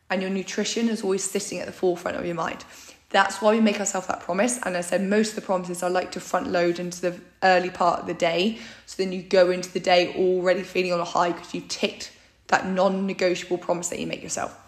and 0.10 0.22
your 0.22 0.32
nutrition 0.32 0.90
is 0.90 1.04
always 1.04 1.24
sitting 1.24 1.60
at 1.60 1.66
the 1.66 1.72
forefront 1.72 2.18
of 2.18 2.26
your 2.26 2.36
mind. 2.36 2.64
That's 3.10 3.42
why 3.42 3.52
we 3.52 3.62
make 3.62 3.80
ourselves 3.80 4.08
that 4.08 4.20
promise. 4.20 4.60
And 4.64 4.76
I 4.76 4.82
said 4.82 5.02
most 5.02 5.30
of 5.30 5.36
the 5.36 5.42
promises 5.42 5.82
I 5.82 5.88
like 5.88 6.12
to 6.14 6.20
front 6.20 6.48
load 6.52 6.80
into 6.80 7.02
the 7.02 7.20
early 7.42 7.70
part 7.70 8.02
of 8.02 8.08
the 8.08 8.14
day. 8.14 8.60
So 8.86 9.02
then 9.02 9.14
you 9.14 9.22
go 9.22 9.50
into 9.50 9.72
the 9.72 9.80
day 9.80 10.14
already 10.16 10.64
feeling 10.64 10.92
on 10.92 11.00
a 11.00 11.06
high 11.06 11.32
because 11.32 11.54
you've 11.54 11.70
ticked 11.70 12.12
that 12.48 12.68
non 12.68 13.06
negotiable 13.06 13.58
promise 13.58 13.90
that 13.90 14.00
you 14.00 14.08
make 14.08 14.24
yourself. 14.24 14.64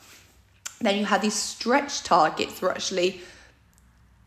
Then 0.80 0.98
you 0.98 1.06
have 1.06 1.22
these 1.22 1.36
stretch 1.36 2.04
targets 2.04 2.62
where 2.62 2.72
actually 2.72 3.22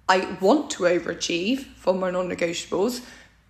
I 0.09 0.37
want 0.40 0.70
to 0.72 0.83
overachieve 0.83 1.61
for 1.77 1.94
my 1.94 2.11
non 2.11 2.29
negotiables, 2.29 3.03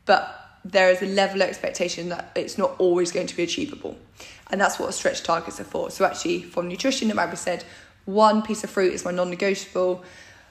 but 0.05 0.42
there 0.65 0.91
is 0.91 1.03
a 1.03 1.07
level 1.07 1.43
of 1.43 1.49
expectation 1.49 2.09
that 2.11 2.33
it's 2.37 2.59
not 2.59 2.75
always 2.79 3.11
going 3.11 3.27
to 3.27 3.37
be 3.37 3.43
achievable. 3.43 3.97
And 4.51 4.61
that's 4.61 4.79
what 4.79 4.93
stretch 4.95 5.23
targets 5.23 5.61
are 5.61 5.65
for. 5.65 5.91
So 5.91 6.05
actually, 6.05 6.43
from 6.43 6.69
nutrition, 6.69 7.11
it 7.11 7.17
might 7.17 7.31
be 7.31 7.37
said 7.37 7.65
one 8.05 8.43
piece 8.43 8.65
of 8.65 8.71
fruit 8.71 8.93
is 8.93 9.05
my 9.05 9.11
non 9.11 9.31
negotiable 9.31 10.05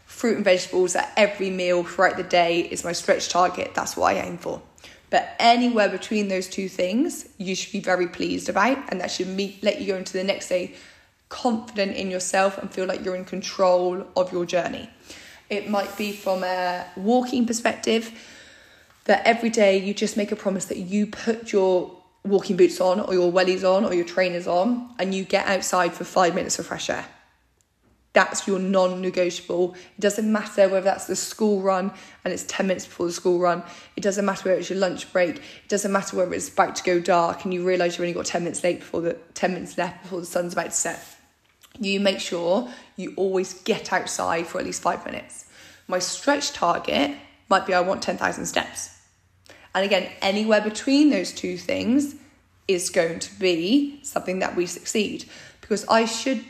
fruit 0.06 0.36
and 0.36 0.44
vegetables 0.44 0.96
at 0.96 1.12
every 1.16 1.50
meal 1.50 1.84
throughout 1.84 2.18
the 2.18 2.24
day 2.24 2.60
is 2.60 2.84
my 2.84 2.92
stretch 2.92 3.30
target. 3.30 3.74
That's 3.74 3.96
what 3.96 4.16
I 4.16 4.20
aim 4.20 4.38
for. 4.38 4.62
But 5.10 5.36
anywhere 5.40 5.90
between 5.90 6.28
those 6.28 6.48
two 6.48 6.70
things, 6.70 7.28
you 7.38 7.56
should 7.56 7.72
be 7.72 7.80
very 7.80 8.08
pleased 8.08 8.50
about, 8.50 8.78
and 8.90 9.02
that 9.02 9.12
should 9.12 9.28
meet, 9.28 9.62
let 9.64 9.80
you 9.80 9.88
go 9.88 9.98
into 9.98 10.14
the 10.14 10.24
next 10.24 10.50
day 10.50 10.76
confident 11.32 11.96
in 11.96 12.12
yourself 12.12 12.58
and 12.58 12.72
feel 12.72 12.86
like 12.86 13.04
you're 13.04 13.16
in 13.16 13.26
control 13.26 14.06
of 14.16 14.32
your 14.32 14.46
journey. 14.46 14.90
It 15.50 15.70
might 15.70 15.98
be 15.98 16.12
from 16.12 16.44
a 16.44 16.86
walking 16.96 17.46
perspective 17.46 18.12
that 19.06 19.26
every 19.26 19.50
day 19.50 19.78
you 19.78 19.94
just 19.94 20.18
make 20.18 20.32
a 20.32 20.36
promise 20.36 20.66
that 20.66 20.78
you 20.78 21.08
put 21.08 21.52
your 21.52 21.98
walking 22.24 22.56
boots 22.56 22.80
on 22.80 23.00
or 23.00 23.14
your 23.14 23.32
wellies 23.32 23.64
on 23.64 23.84
or 23.84 23.94
your 23.94 24.06
trainers 24.06 24.48
on 24.48 24.94
and 25.00 25.14
you 25.14 25.24
get 25.24 25.48
outside 25.48 25.94
for 25.94 26.04
five 26.04 26.36
minutes 26.36 26.60
of 26.60 26.68
fresh 26.68 26.90
air. 26.90 27.06
That's 28.14 28.46
your 28.46 28.60
non-negotiable. 28.60 29.74
It 29.74 30.02
doesn't 30.02 30.30
matter 30.30 30.68
whether 30.68 30.82
that's 30.82 31.08
the 31.08 31.16
school 31.16 31.62
run 31.62 31.94
and 32.24 32.34
it's 32.34 32.44
10 32.44 32.68
minutes 32.68 32.86
before 32.86 33.08
the 33.08 33.14
school 33.14 33.40
run. 33.40 33.64
It 33.96 34.02
doesn't 34.02 34.26
matter 34.26 34.50
whether 34.50 34.60
it's 34.60 34.70
your 34.70 34.80
lunch 34.80 35.12
break. 35.14 35.38
It 35.38 35.70
doesn't 35.70 35.92
matter 35.92 36.18
whether 36.18 36.34
it's 36.34 36.50
about 36.50 36.76
to 36.76 36.84
go 36.84 37.00
dark 37.00 37.46
and 37.46 37.54
you 37.54 37.66
realize 37.66 37.94
you've 37.94 38.02
only 38.02 38.14
got 38.14 38.26
10 38.26 38.44
minutes 38.44 38.64
late 38.64 38.80
before 38.80 39.02
the 39.02 39.14
10 39.34 39.54
minutes 39.54 39.78
left 39.78 40.04
before 40.04 40.20
the 40.20 40.26
sun's 40.26 40.54
about 40.54 40.66
to 40.66 40.72
set. 40.72 41.04
You 41.80 42.02
make 42.02 42.20
sure 42.20 42.70
you 42.98 43.14
always 43.16 43.54
get 43.62 43.94
outside 43.94 44.46
for 44.46 44.60
at 44.60 44.66
least 44.66 44.82
5 44.82 45.06
minutes. 45.06 45.46
My 45.88 46.00
stretch 46.00 46.52
target 46.52 47.18
might 47.52 47.68
be 47.68 47.76
I 47.76 47.82
want 47.82 48.02
10,000 48.02 48.46
steps 48.48 48.98
and 49.76 49.86
again 49.86 50.10
anywhere 50.22 50.62
between 50.62 51.12
those 51.12 51.32
two 51.32 51.58
things 51.58 52.16
is 52.68 52.90
going 52.90 53.20
to 53.20 53.40
be 53.40 54.00
something 54.04 54.40
that 54.40 54.56
we 54.56 54.66
succeed 54.66 55.26
because 55.62 55.86
I 55.88 56.06
should 56.06 56.44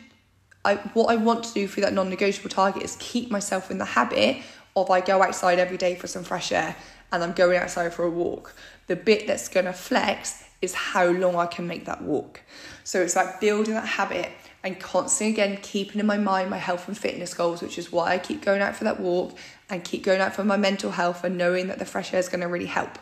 I, 0.63 0.75
what 0.93 1.07
I 1.07 1.15
want 1.15 1.43
to 1.45 1.53
do 1.53 1.67
through 1.67 1.81
that 1.81 1.93
non-negotiable 1.93 2.51
target 2.51 2.83
is 2.83 2.95
keep 2.99 3.31
myself 3.31 3.71
in 3.71 3.79
the 3.79 3.85
habit 3.85 4.37
of 4.75 4.91
I 4.91 5.01
go 5.01 5.23
outside 5.23 5.59
every 5.59 5.77
day 5.77 5.95
for 5.95 6.07
some 6.07 6.23
fresh 6.23 6.51
air 6.51 6.75
and 7.11 7.23
I'm 7.23 7.33
going 7.33 7.57
outside 7.57 7.93
for 7.93 8.05
a 8.05 8.09
walk. 8.09 8.55
The 8.87 8.95
bit 8.95 9.27
that's 9.27 9.47
going 9.47 9.65
to 9.65 9.73
flex 9.73 10.43
is 10.61 10.73
how 10.73 11.07
long 11.07 11.35
I 11.35 11.47
can 11.47 11.67
make 11.67 11.85
that 11.85 12.03
walk. 12.03 12.41
So 12.83 13.01
it's 13.01 13.15
like 13.15 13.41
building 13.41 13.73
that 13.73 13.87
habit 13.87 14.29
and 14.63 14.79
constantly 14.79 15.33
again 15.33 15.57
keeping 15.63 15.99
in 15.99 16.05
my 16.05 16.17
mind 16.17 16.51
my 16.51 16.57
health 16.57 16.87
and 16.87 16.97
fitness 16.97 17.33
goals, 17.33 17.61
which 17.61 17.79
is 17.79 17.91
why 17.91 18.11
I 18.11 18.19
keep 18.19 18.43
going 18.43 18.61
out 18.61 18.75
for 18.75 18.83
that 18.83 18.99
walk 18.99 19.37
and 19.71 19.83
keep 19.83 20.03
going 20.03 20.21
out 20.21 20.35
for 20.35 20.43
my 20.43 20.57
mental 20.57 20.91
health 20.91 21.23
and 21.23 21.37
knowing 21.37 21.67
that 21.67 21.79
the 21.79 21.85
fresh 21.85 22.13
air 22.13 22.19
is 22.19 22.29
going 22.29 22.41
to 22.41 22.47
really 22.47 22.65
help 22.65 22.97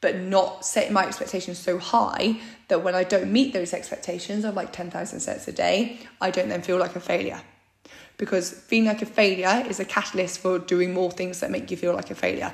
but 0.00 0.16
not 0.16 0.64
setting 0.64 0.92
my 0.92 1.06
expectations 1.06 1.58
so 1.58 1.78
high 1.78 2.40
that 2.68 2.84
when 2.84 2.94
I 2.94 3.04
don't 3.04 3.32
meet 3.32 3.52
those 3.52 3.72
expectations 3.72 4.44
of 4.44 4.54
like 4.54 4.72
10,000 4.72 5.20
sets 5.20 5.48
a 5.48 5.52
day, 5.52 5.98
I 6.20 6.30
don't 6.30 6.48
then 6.48 6.62
feel 6.62 6.78
like 6.78 6.94
a 6.94 7.00
failure. 7.00 7.40
Because 8.16 8.50
feeling 8.50 8.88
like 8.88 9.02
a 9.02 9.06
failure 9.06 9.64
is 9.68 9.80
a 9.80 9.84
catalyst 9.84 10.40
for 10.40 10.58
doing 10.58 10.92
more 10.92 11.10
things 11.10 11.40
that 11.40 11.50
make 11.50 11.70
you 11.70 11.76
feel 11.76 11.94
like 11.94 12.10
a 12.10 12.14
failure. 12.14 12.52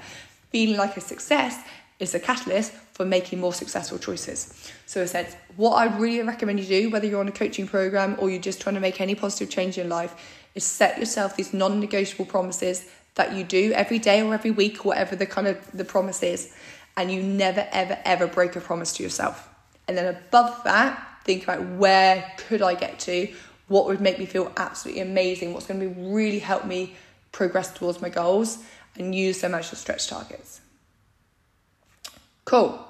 Feeling 0.50 0.76
like 0.76 0.96
a 0.96 1.00
success 1.00 1.58
is 1.98 2.14
a 2.14 2.20
catalyst 2.20 2.72
for 2.92 3.04
making 3.04 3.40
more 3.40 3.52
successful 3.52 3.98
choices. 3.98 4.70
So 4.86 5.02
I 5.02 5.06
said, 5.06 5.34
what 5.56 5.72
I 5.74 5.96
really 5.96 6.26
recommend 6.26 6.60
you 6.60 6.66
do, 6.66 6.90
whether 6.90 7.06
you're 7.06 7.20
on 7.20 7.28
a 7.28 7.32
coaching 7.32 7.66
program 7.66 8.16
or 8.18 8.30
you're 8.30 8.40
just 8.40 8.60
trying 8.60 8.74
to 8.74 8.80
make 8.80 9.00
any 9.00 9.14
positive 9.14 9.50
change 9.50 9.78
in 9.78 9.88
life, 9.88 10.14
is 10.54 10.64
set 10.64 10.98
yourself 10.98 11.36
these 11.36 11.52
non-negotiable 11.52 12.26
promises 12.26 12.86
that 13.14 13.34
you 13.34 13.44
do 13.44 13.72
every 13.72 13.98
day 13.98 14.22
or 14.22 14.34
every 14.34 14.50
week, 14.50 14.84
or 14.84 14.88
whatever 14.88 15.16
the 15.16 15.26
kind 15.26 15.46
of 15.46 15.58
the 15.72 15.84
promise 15.84 16.22
is 16.22 16.52
and 16.96 17.10
you 17.10 17.22
never, 17.22 17.66
ever, 17.72 17.98
ever 18.04 18.26
break 18.26 18.56
a 18.56 18.60
promise 18.60 18.92
to 18.94 19.02
yourself. 19.02 19.48
And 19.88 19.96
then 19.96 20.14
above 20.14 20.62
that, 20.64 21.20
think 21.24 21.42
about 21.44 21.66
where 21.76 22.32
could 22.36 22.62
I 22.62 22.74
get 22.74 22.98
to? 23.00 23.32
What 23.68 23.86
would 23.86 24.00
make 24.00 24.18
me 24.18 24.26
feel 24.26 24.52
absolutely 24.56 25.02
amazing? 25.02 25.52
What's 25.52 25.66
going 25.66 25.80
to 25.80 25.88
be 25.88 26.02
really 26.02 26.38
help 26.38 26.64
me 26.64 26.94
progress 27.32 27.72
towards 27.72 28.00
my 28.00 28.08
goals 28.08 28.58
and 28.96 29.14
use 29.14 29.40
them 29.40 29.54
as 29.54 29.70
your 29.72 29.76
stretch 29.76 30.06
targets. 30.06 30.60
Cool. 32.44 32.86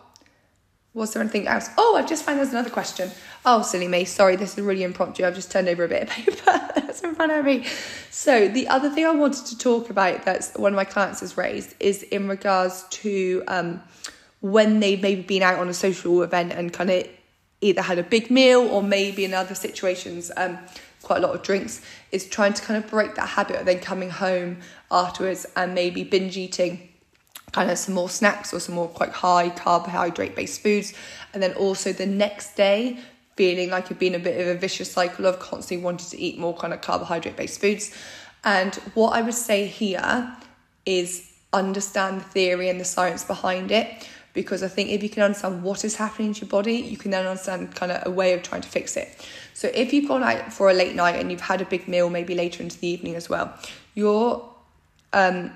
Was 0.94 1.12
there 1.12 1.20
anything 1.20 1.48
else? 1.48 1.68
Oh, 1.76 1.96
I've 1.96 2.09
just 2.09 2.24
found 2.24 2.38
there's 2.38 2.50
another 2.50 2.70
question. 2.70 3.11
Oh, 3.44 3.62
silly 3.62 3.88
me. 3.88 4.04
Sorry, 4.04 4.37
this 4.37 4.57
is 4.57 4.64
really 4.64 4.85
impromptu. 4.85 5.24
I've 5.24 5.35
just 5.35 5.50
turned 5.50 5.68
over 5.68 5.83
a 5.83 5.88
bit 5.88 6.04
of 6.04 6.09
paper 6.11 6.33
that's 6.46 7.02
in 7.02 7.16
front 7.16 7.33
of 7.33 7.44
me. 7.44 7.66
So, 8.11 8.46
the 8.46 8.68
other 8.68 8.88
thing 8.88 9.04
I 9.04 9.11
wanted 9.11 9.44
to 9.46 9.59
talk 9.59 9.90
about 9.90 10.24
that's 10.24 10.54
one 10.54 10.72
of 10.72 10.76
my 10.76 10.85
clients 10.85 11.18
has 11.20 11.37
raised 11.37 11.74
is 11.80 12.04
in 12.04 12.28
regards 12.28 12.85
to 12.90 13.42
um, 13.48 13.83
when 14.40 14.78
they've 14.78 15.02
maybe 15.02 15.22
been 15.22 15.42
out 15.42 15.59
on 15.59 15.68
a 15.68 15.74
social 15.74 16.22
event 16.22 16.52
and 16.52 16.72
kind 16.72 16.90
of 16.90 17.09
either 17.61 17.83
had 17.83 17.98
a 17.98 18.02
big 18.04 18.30
meal 18.30 18.61
or 18.61 18.83
maybe 18.83 19.24
in 19.24 19.35
other 19.35 19.54
situations 19.54 20.30
um, 20.37 20.59
quite 21.02 21.22
a 21.22 21.26
lot 21.26 21.35
of 21.35 21.42
drinks 21.42 21.85
is 22.12 22.28
trying 22.28 22.52
to 22.52 22.62
kind 22.62 22.83
of 22.83 22.90
break 22.90 23.14
that 23.14 23.28
habit 23.28 23.57
of 23.57 23.66
then 23.66 23.80
coming 23.80 24.11
home 24.11 24.59
afterwards 24.90 25.46
and 25.57 25.74
maybe 25.74 26.04
binge 26.04 26.37
eating 26.37 26.88
kind 27.54 27.70
of 27.70 27.78
some 27.78 27.94
more 27.94 28.08
snacks 28.08 28.52
or 28.52 28.58
some 28.58 28.74
more 28.74 28.88
quite 28.88 29.10
high 29.10 29.48
carbohydrate 29.48 30.34
based 30.34 30.60
foods 30.60 30.92
and 31.32 31.40
then 31.40 31.52
also 31.52 31.92
the 31.92 32.06
next 32.06 32.56
day 32.56 32.98
feeling 33.36 33.70
like 33.70 33.88
you've 33.88 33.98
been 33.98 34.16
a 34.16 34.18
bit 34.18 34.40
of 34.40 34.48
a 34.48 34.58
vicious 34.58 34.90
cycle 34.90 35.24
of 35.24 35.38
constantly 35.38 35.82
wanting 35.84 36.08
to 36.10 36.18
eat 36.18 36.36
more 36.36 36.56
kind 36.56 36.72
of 36.74 36.80
carbohydrate 36.80 37.36
based 37.36 37.60
foods 37.60 37.94
and 38.42 38.74
what 38.94 39.10
i 39.10 39.22
would 39.22 39.40
say 39.50 39.66
here 39.68 40.36
is 40.84 41.30
understand 41.52 42.20
the 42.20 42.24
theory 42.24 42.68
and 42.68 42.80
the 42.80 42.84
science 42.84 43.22
behind 43.22 43.70
it 43.70 44.08
because 44.32 44.64
I 44.64 44.68
think 44.68 44.90
if 44.90 45.00
you 45.00 45.08
can 45.08 45.22
understand 45.22 45.62
what 45.62 45.84
is 45.84 45.94
happening 45.94 46.34
to 46.34 46.40
your 46.40 46.48
body, 46.48 46.74
you 46.74 46.96
can 46.96 47.12
then 47.12 47.24
understand 47.24 47.72
kind 47.76 47.92
of 47.92 48.04
a 48.04 48.10
way 48.10 48.32
of 48.32 48.42
trying 48.42 48.62
to 48.62 48.68
fix 48.68 48.96
it. 48.96 49.24
So 49.54 49.70
if 49.72 49.92
you've 49.92 50.08
gone 50.08 50.24
out 50.24 50.52
for 50.52 50.70
a 50.70 50.74
late 50.74 50.96
night 50.96 51.20
and 51.20 51.30
you've 51.30 51.40
had 51.40 51.60
a 51.60 51.64
big 51.64 51.86
meal, 51.86 52.10
maybe 52.10 52.34
later 52.34 52.60
into 52.60 52.76
the 52.80 52.88
evening 52.88 53.14
as 53.14 53.28
well, 53.28 53.56
your 53.94 54.52
um, 55.12 55.52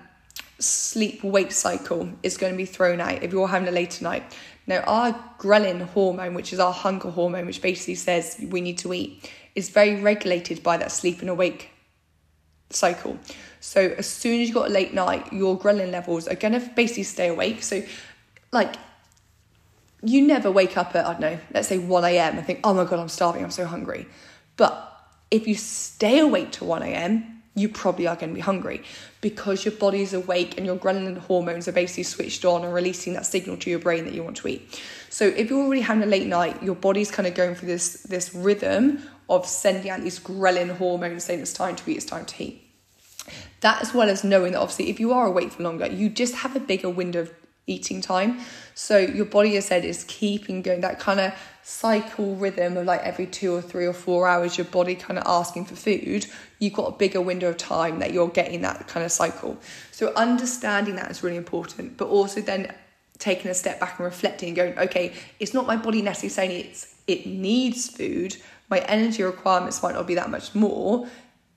sleep 0.59 1.23
wake 1.23 1.53
cycle 1.53 2.11
is 2.23 2.37
going 2.37 2.53
to 2.53 2.57
be 2.57 2.64
thrown 2.64 3.01
out 3.01 3.23
if 3.23 3.33
you're 3.33 3.49
having 3.49 3.68
a 3.68 3.73
later 3.73 4.03
night. 4.05 4.37
Now, 4.66 4.81
our 4.81 5.12
ghrelin 5.38 5.83
hormone, 5.88 6.35
which 6.35 6.53
is 6.53 6.61
our 6.61 6.73
hunger 6.73 7.11
hormone, 7.11 7.47
which 7.47 7.62
basically 7.62 7.94
says 7.94 8.37
we 8.51 8.61
need 8.61 8.79
to 8.79 8.92
eat, 8.92 9.31
is 9.55 9.71
very 9.71 10.01
regulated 10.01 10.62
by 10.62 10.77
that 10.77 10.92
sleep 10.92 11.21
and 11.21 11.31
awake 11.31 11.71
cycle. 12.71 13.18
So 13.61 13.94
as 13.97 14.07
soon 14.07 14.40
as 14.40 14.49
you've 14.49 14.55
got 14.55 14.68
a 14.68 14.73
late 14.73 14.92
night, 14.92 15.33
your 15.33 15.59
ghrelin 15.59 15.90
levels 15.90 16.29
are 16.29 16.35
going 16.35 16.53
to 16.53 16.61
basically 16.75 17.05
stay 17.05 17.29
awake. 17.29 17.62
So 17.62 17.83
like 18.53 18.77
you 20.03 20.27
never 20.27 20.51
wake 20.51 20.77
up 20.77 20.94
at, 20.94 21.07
I 21.07 21.12
don't 21.12 21.21
know, 21.21 21.38
let's 21.53 21.68
say 21.68 21.79
1 21.79 22.05
a.m. 22.05 22.38
and 22.38 22.47
think, 22.47 22.61
oh 22.62 22.75
my 22.75 22.85
God, 22.85 22.99
I'm 23.01 23.09
starving, 23.09 23.42
I'm 23.42 23.51
so 23.51 23.64
hungry. 23.64 24.07
But 24.57 24.85
if 25.31 25.47
you 25.49 25.55
stay 25.55 26.18
awake 26.18 26.53
to 26.53 26.64
1 26.64 26.83
a.m., 26.83 27.38
you 27.54 27.68
probably 27.68 28.06
are 28.06 28.16
going 28.16 28.30
to 28.30 28.34
be 28.34 28.40
hungry 28.40 28.82
because 29.20 29.64
your 29.64 29.74
body 29.74 30.02
is 30.02 30.14
awake 30.14 30.56
and 30.56 30.66
your 30.66 30.76
ghrelin 30.76 31.18
hormones 31.18 31.66
are 31.66 31.72
basically 31.72 32.04
switched 32.04 32.44
on 32.44 32.64
and 32.64 32.72
releasing 32.72 33.14
that 33.14 33.26
signal 33.26 33.56
to 33.56 33.70
your 33.70 33.78
brain 33.78 34.04
that 34.04 34.14
you 34.14 34.22
want 34.22 34.37
to 34.37 34.48
eat. 34.48 34.80
So 35.11 35.26
if 35.26 35.50
you're 35.50 35.62
already 35.62 35.80
having 35.80 36.02
a 36.02 36.06
late 36.06 36.26
night, 36.26 36.62
your 36.62 36.74
body's 36.74 37.11
kind 37.11 37.26
of 37.26 37.34
going 37.34 37.54
through 37.54 37.68
this 37.68 38.02
this 38.04 38.34
rhythm 38.34 39.02
of 39.28 39.46
sending 39.46 39.90
out 39.90 40.00
these 40.00 40.18
ghrelin 40.20 40.76
hormones 40.76 41.24
saying 41.24 41.40
it's 41.40 41.52
time 41.52 41.76
to 41.76 41.90
eat, 41.90 41.96
it's 41.96 42.06
time 42.06 42.24
to 42.24 42.44
eat. 42.44 42.64
That 43.61 43.82
as 43.82 43.92
well 43.92 44.08
as 44.08 44.24
knowing 44.24 44.52
that 44.52 44.61
obviously 44.61 44.88
if 44.88 45.00
you 45.00 45.12
are 45.12 45.26
awake 45.26 45.52
for 45.52 45.62
longer, 45.62 45.87
you 45.87 46.08
just 46.08 46.37
have 46.37 46.56
a 46.56 46.61
bigger 46.61 46.88
window 46.88 47.22
of 47.22 47.32
eating 47.68 48.00
time. 48.00 48.40
So 48.74 48.98
your 48.98 49.26
body, 49.26 49.57
as 49.57 49.66
said, 49.66 49.85
is 49.85 50.04
keeping 50.04 50.62
going 50.62 50.81
that 50.81 50.98
kind 50.98 51.20
of 51.20 51.33
cycle 51.62 52.35
rhythm 52.37 52.76
of 52.76 52.87
like 52.87 53.02
every 53.02 53.26
two 53.26 53.54
or 53.54 53.61
three 53.61 53.87
or 53.87 53.92
four 53.92 54.26
hours, 54.26 54.59
your 54.59 54.64
body 54.64 54.94
kind 54.94 55.18
of 55.18 55.24
asking 55.26 55.66
for 55.66 55.76
food. 55.76 56.26
You've 56.59 56.72
got 56.72 56.94
a 56.94 56.96
bigger 56.96 57.20
window 57.20 57.50
of 57.50 57.57
time 57.57 57.98
that 57.98 58.12
you're 58.12 58.28
getting 58.28 58.62
that 58.62 58.88
kind 58.88 59.04
of 59.04 59.12
cycle. 59.12 59.59
So 59.92 60.12
understanding 60.14 60.96
that 60.96 61.11
is 61.11 61.22
really 61.22 61.37
important, 61.37 61.96
but 61.96 62.09
also 62.09 62.40
then 62.40 62.74
taking 63.18 63.50
a 63.50 63.54
step 63.54 63.81
back 63.81 63.98
and 63.98 64.04
reflecting 64.04 64.48
and 64.48 64.57
going, 64.57 64.78
okay, 64.78 65.12
it's 65.40 65.52
not 65.52 65.66
my 65.66 65.76
body 65.76 66.02
necessarily 66.02 66.31
saying 66.31 66.66
it's 66.70 66.94
it 67.07 67.26
needs 67.26 67.88
food. 67.88 68.37
My 68.70 68.78
energy 68.81 69.22
requirements 69.22 69.83
might 69.83 69.94
not 69.94 70.07
be 70.07 70.14
that 70.14 70.31
much 70.31 70.54
more, 70.54 71.09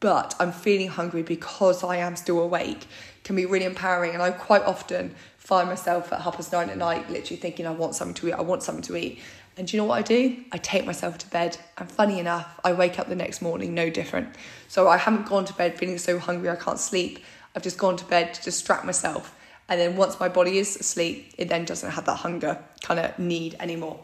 but 0.01 0.35
I'm 0.39 0.51
feeling 0.51 0.89
hungry 0.89 1.23
because 1.23 1.83
I 1.83 1.97
am 1.97 2.17
still 2.17 2.39
awake 2.39 2.87
can 3.23 3.35
be 3.35 3.45
really 3.45 3.65
empowering. 3.65 4.13
And 4.13 4.21
I 4.21 4.31
quite 4.31 4.63
often 4.63 5.15
find 5.37 5.69
myself 5.69 6.11
at 6.11 6.21
half 6.21 6.35
past 6.35 6.51
nine 6.51 6.69
at 6.69 6.77
night, 6.77 7.09
literally 7.09 7.37
thinking, 7.37 7.65
I 7.65 7.71
want 7.71 7.95
something 7.95 8.15
to 8.15 8.27
eat, 8.27 8.33
I 8.33 8.41
want 8.41 8.63
something 8.63 8.83
to 8.83 8.97
eat. 8.97 9.19
And 9.57 9.67
do 9.67 9.75
you 9.75 9.81
know 9.81 9.87
what 9.87 9.99
I 9.99 10.01
do? 10.01 10.43
I 10.51 10.57
take 10.57 10.85
myself 10.85 11.17
to 11.19 11.29
bed. 11.29 11.57
And 11.77 11.89
funny 11.91 12.19
enough, 12.19 12.59
I 12.63 12.73
wake 12.73 12.99
up 12.99 13.09
the 13.09 13.15
next 13.15 13.41
morning 13.41 13.73
no 13.73 13.89
different. 13.89 14.35
So 14.67 14.87
I 14.87 14.97
haven't 14.97 15.27
gone 15.27 15.45
to 15.45 15.53
bed 15.53 15.77
feeling 15.77 15.97
so 15.97 16.19
hungry 16.19 16.49
I 16.49 16.55
can't 16.55 16.79
sleep. 16.79 17.19
I've 17.55 17.63
just 17.63 17.77
gone 17.77 17.97
to 17.97 18.05
bed 18.05 18.33
to 18.33 18.43
distract 18.43 18.85
myself. 18.85 19.35
And 19.67 19.79
then 19.79 19.97
once 19.97 20.19
my 20.19 20.29
body 20.29 20.57
is 20.57 20.75
asleep, 20.77 21.33
it 21.37 21.49
then 21.49 21.65
doesn't 21.65 21.91
have 21.91 22.05
that 22.05 22.17
hunger 22.17 22.63
kind 22.81 22.99
of 22.99 23.17
need 23.19 23.55
anymore. 23.59 23.99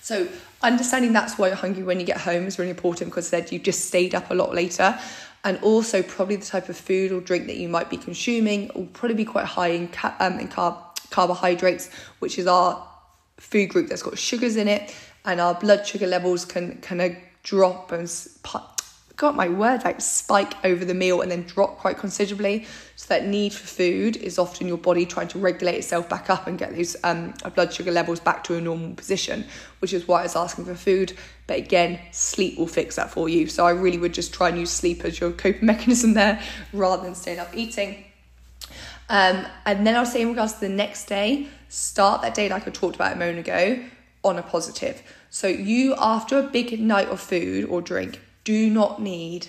So 0.00 0.28
understanding 0.62 1.12
that's 1.12 1.38
why 1.38 1.48
you're 1.48 1.56
hungry 1.56 1.82
when 1.82 2.00
you 2.00 2.06
get 2.06 2.18
home 2.18 2.46
is 2.46 2.58
really 2.58 2.70
important 2.70 3.10
because 3.10 3.28
said 3.28 3.52
you've 3.52 3.62
just 3.62 3.86
stayed 3.86 4.14
up 4.14 4.30
a 4.30 4.34
lot 4.34 4.54
later. 4.54 4.98
And 5.44 5.58
also 5.58 6.02
probably 6.02 6.36
the 6.36 6.46
type 6.46 6.68
of 6.68 6.76
food 6.76 7.12
or 7.12 7.20
drink 7.20 7.46
that 7.46 7.56
you 7.56 7.68
might 7.68 7.90
be 7.90 7.98
consuming 7.98 8.70
will 8.74 8.86
probably 8.86 9.16
be 9.16 9.24
quite 9.26 9.44
high 9.44 9.68
in, 9.68 9.88
ca- 9.88 10.16
um, 10.18 10.38
in 10.40 10.48
carb- 10.48 10.78
carbohydrates, 11.10 11.90
which 12.18 12.38
is 12.38 12.46
our 12.46 12.86
food 13.38 13.68
group 13.68 13.88
that's 13.88 14.02
got 14.02 14.18
sugars 14.18 14.56
in 14.56 14.68
it, 14.68 14.94
and 15.24 15.40
our 15.40 15.54
blood 15.54 15.86
sugar 15.86 16.06
levels 16.06 16.44
can 16.44 16.80
kind 16.80 17.02
of 17.02 17.14
drop 17.42 17.92
and 17.92 18.08
got 19.16 19.36
my 19.36 19.48
word 19.48 19.84
like 19.84 20.00
spike 20.00 20.54
over 20.64 20.84
the 20.84 20.94
meal 20.94 21.20
and 21.20 21.30
then 21.30 21.42
drop 21.42 21.78
quite 21.78 21.98
considerably. 21.98 22.66
So 22.96 23.06
that 23.08 23.26
need 23.26 23.52
for 23.52 23.66
food 23.66 24.16
is 24.16 24.38
often 24.38 24.66
your 24.66 24.78
body 24.78 25.06
trying 25.06 25.28
to 25.28 25.38
regulate 25.38 25.76
itself 25.76 26.08
back 26.08 26.30
up 26.30 26.46
and 26.46 26.58
get 26.58 26.74
those 26.74 26.96
um, 27.04 27.34
blood 27.54 27.72
sugar 27.72 27.90
levels 27.90 28.20
back 28.20 28.44
to 28.44 28.56
a 28.56 28.60
normal 28.60 28.94
position, 28.94 29.44
which 29.80 29.92
is 29.92 30.08
why 30.08 30.24
it's 30.24 30.36
asking 30.36 30.64
for 30.64 30.74
food. 30.74 31.16
But 31.46 31.58
again, 31.58 32.00
sleep 32.10 32.58
will 32.58 32.66
fix 32.66 32.96
that 32.96 33.10
for 33.10 33.28
you. 33.28 33.46
So 33.46 33.66
I 33.66 33.70
really 33.70 33.98
would 33.98 34.14
just 34.14 34.32
try 34.32 34.48
and 34.48 34.58
use 34.58 34.70
sleep 34.70 35.04
as 35.04 35.20
your 35.20 35.32
coping 35.32 35.66
mechanism 35.66 36.14
there 36.14 36.42
rather 36.72 37.02
than 37.02 37.14
staying 37.14 37.38
up 37.38 37.54
eating. 37.54 38.04
Um, 39.08 39.46
and 39.66 39.86
then 39.86 39.94
I'll 39.96 40.06
say 40.06 40.22
in 40.22 40.28
regards 40.28 40.54
to 40.54 40.60
the 40.60 40.68
next 40.68 41.06
day, 41.06 41.48
start 41.68 42.22
that 42.22 42.34
day 42.34 42.48
like 42.48 42.66
I 42.66 42.70
talked 42.70 42.94
about 42.94 43.12
a 43.12 43.16
moment 43.16 43.38
ago 43.38 43.84
on 44.24 44.38
a 44.38 44.42
positive. 44.42 45.02
So 45.30 45.46
you 45.46 45.94
after 45.98 46.38
a 46.38 46.42
big 46.42 46.80
night 46.80 47.08
of 47.08 47.20
food 47.20 47.66
or 47.66 47.82
drink, 47.82 48.20
do 48.44 48.70
not 48.70 49.00
need 49.00 49.48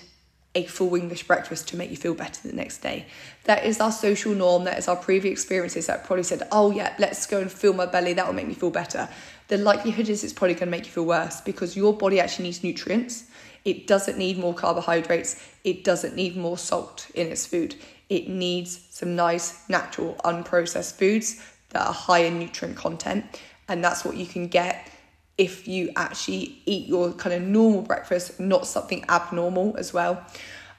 a 0.56 0.64
full 0.64 0.94
English 0.94 1.26
breakfast 1.26 1.68
to 1.68 1.76
make 1.76 1.90
you 1.90 1.98
feel 1.98 2.14
better 2.14 2.48
the 2.48 2.54
next 2.54 2.78
day. 2.78 3.06
That 3.44 3.66
is 3.66 3.78
our 3.78 3.92
social 3.92 4.34
norm, 4.34 4.64
that 4.64 4.78
is 4.78 4.88
our 4.88 4.96
previous 4.96 5.32
experiences 5.32 5.86
that 5.86 6.04
probably 6.04 6.22
said, 6.22 6.48
oh 6.50 6.70
yeah, 6.70 6.94
let's 6.98 7.26
go 7.26 7.40
and 7.40 7.52
fill 7.52 7.74
my 7.74 7.84
belly, 7.84 8.14
that 8.14 8.26
will 8.26 8.32
make 8.32 8.48
me 8.48 8.54
feel 8.54 8.70
better. 8.70 9.06
The 9.48 9.58
likelihood 9.58 10.08
is 10.08 10.24
it's 10.24 10.32
probably 10.32 10.54
going 10.54 10.68
to 10.68 10.70
make 10.70 10.86
you 10.86 10.92
feel 10.92 11.04
worse 11.04 11.42
because 11.42 11.76
your 11.76 11.92
body 11.92 12.20
actually 12.20 12.44
needs 12.44 12.64
nutrients. 12.64 13.24
It 13.66 13.86
doesn't 13.86 14.16
need 14.16 14.38
more 14.38 14.54
carbohydrates, 14.54 15.44
it 15.62 15.84
doesn't 15.84 16.16
need 16.16 16.36
more 16.36 16.56
salt 16.56 17.10
in 17.14 17.26
its 17.26 17.46
food. 17.46 17.74
It 18.08 18.28
needs 18.28 18.80
some 18.90 19.14
nice, 19.14 19.68
natural, 19.68 20.14
unprocessed 20.24 20.94
foods 20.94 21.42
that 21.70 21.86
are 21.86 21.92
high 21.92 22.20
in 22.20 22.38
nutrient 22.38 22.78
content, 22.78 23.26
and 23.68 23.84
that's 23.84 24.06
what 24.06 24.16
you 24.16 24.24
can 24.24 24.48
get 24.48 24.90
if 25.38 25.68
you 25.68 25.90
actually 25.96 26.58
eat 26.64 26.86
your 26.86 27.12
kind 27.12 27.34
of 27.34 27.42
normal 27.42 27.82
breakfast, 27.82 28.40
not 28.40 28.66
something 28.66 29.04
abnormal 29.08 29.76
as 29.76 29.92
well. 29.92 30.24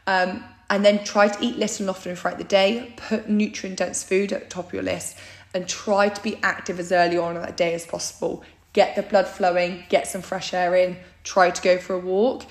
Um, 0.07 0.43
and 0.69 0.83
then 0.83 1.03
try 1.03 1.27
to 1.27 1.45
eat 1.45 1.57
little 1.57 1.83
and 1.83 1.89
often 1.89 2.15
throughout 2.15 2.37
the 2.37 2.43
day. 2.43 2.93
Put 2.97 3.29
nutrient 3.29 3.77
dense 3.77 4.03
food 4.03 4.33
at 4.33 4.43
the 4.43 4.49
top 4.49 4.67
of 4.67 4.73
your 4.73 4.83
list 4.83 5.17
and 5.53 5.67
try 5.67 6.09
to 6.09 6.23
be 6.23 6.37
active 6.43 6.79
as 6.79 6.91
early 6.91 7.17
on 7.17 7.35
in 7.35 7.41
that 7.41 7.55
day 7.55 7.73
as 7.73 7.85
possible. 7.85 8.43
Get 8.73 8.95
the 8.95 9.03
blood 9.03 9.27
flowing, 9.27 9.85
get 9.89 10.07
some 10.07 10.21
fresh 10.21 10.53
air 10.53 10.75
in, 10.75 10.97
try 11.23 11.51
to 11.51 11.61
go 11.61 11.77
for 11.77 11.93
a 11.93 11.99
walk 11.99 12.45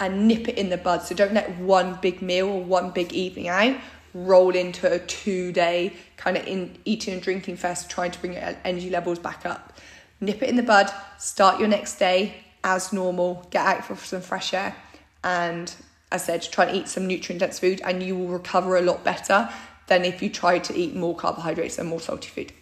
and 0.00 0.28
nip 0.28 0.48
it 0.48 0.56
in 0.56 0.70
the 0.70 0.76
bud. 0.76 1.02
So 1.02 1.14
don't 1.14 1.34
let 1.34 1.58
one 1.58 1.98
big 2.00 2.22
meal 2.22 2.48
or 2.48 2.62
one 2.62 2.90
big 2.90 3.12
evening 3.12 3.48
out 3.48 3.76
roll 4.14 4.54
into 4.56 4.90
a 4.90 4.98
two 4.98 5.52
day 5.52 5.92
kind 6.16 6.36
of 6.36 6.46
in 6.46 6.78
eating 6.84 7.14
and 7.14 7.22
drinking 7.22 7.56
fest, 7.56 7.90
trying 7.90 8.10
to 8.12 8.18
bring 8.18 8.32
your 8.32 8.56
energy 8.64 8.90
levels 8.90 9.18
back 9.18 9.44
up 9.44 9.78
nip 10.20 10.42
it 10.42 10.48
in 10.48 10.56
the 10.56 10.62
bud, 10.62 10.90
start 11.18 11.58
your 11.58 11.68
next 11.68 11.98
day 11.98 12.34
as 12.64 12.92
normal, 12.92 13.46
get 13.50 13.64
out 13.64 13.84
for 13.84 13.96
some 13.96 14.20
fresh 14.20 14.52
air, 14.52 14.74
and 15.24 15.74
as 16.10 16.22
I 16.22 16.26
said, 16.26 16.42
try 16.42 16.66
and 16.66 16.76
eat 16.76 16.88
some 16.88 17.06
nutrient 17.06 17.40
dense 17.40 17.58
food, 17.58 17.80
and 17.84 18.02
you 18.02 18.16
will 18.16 18.28
recover 18.28 18.76
a 18.76 18.82
lot 18.82 19.04
better 19.04 19.48
than 19.86 20.04
if 20.04 20.22
you 20.22 20.30
try 20.30 20.58
to 20.58 20.76
eat 20.76 20.94
more 20.94 21.14
carbohydrates 21.14 21.78
and 21.78 21.88
more 21.88 22.00
salty 22.00 22.28
food. 22.28 22.52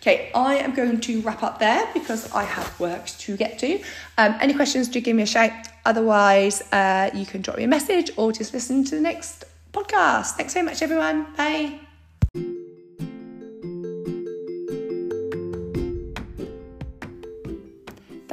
Okay, 0.00 0.30
I 0.34 0.56
am 0.56 0.74
going 0.74 1.00
to 1.00 1.20
wrap 1.22 1.42
up 1.42 1.58
there 1.58 1.88
because 1.94 2.30
I 2.32 2.44
have 2.44 2.78
work 2.78 3.06
to 3.06 3.36
get 3.38 3.58
to. 3.60 3.80
Um, 4.18 4.36
any 4.40 4.52
questions, 4.52 4.88
do 4.88 5.00
give 5.00 5.16
me 5.16 5.22
a 5.22 5.26
shout. 5.26 5.52
Otherwise, 5.86 6.60
uh, 6.72 7.10
you 7.14 7.24
can 7.24 7.40
drop 7.40 7.56
me 7.56 7.64
a 7.64 7.68
message 7.68 8.10
or 8.18 8.30
just 8.30 8.52
listen 8.52 8.84
to 8.84 8.96
the 8.96 9.00
next 9.00 9.44
podcast. 9.72 10.32
Thanks 10.32 10.52
so 10.52 10.62
much, 10.62 10.82
everyone. 10.82 11.32
Bye. 11.36 11.80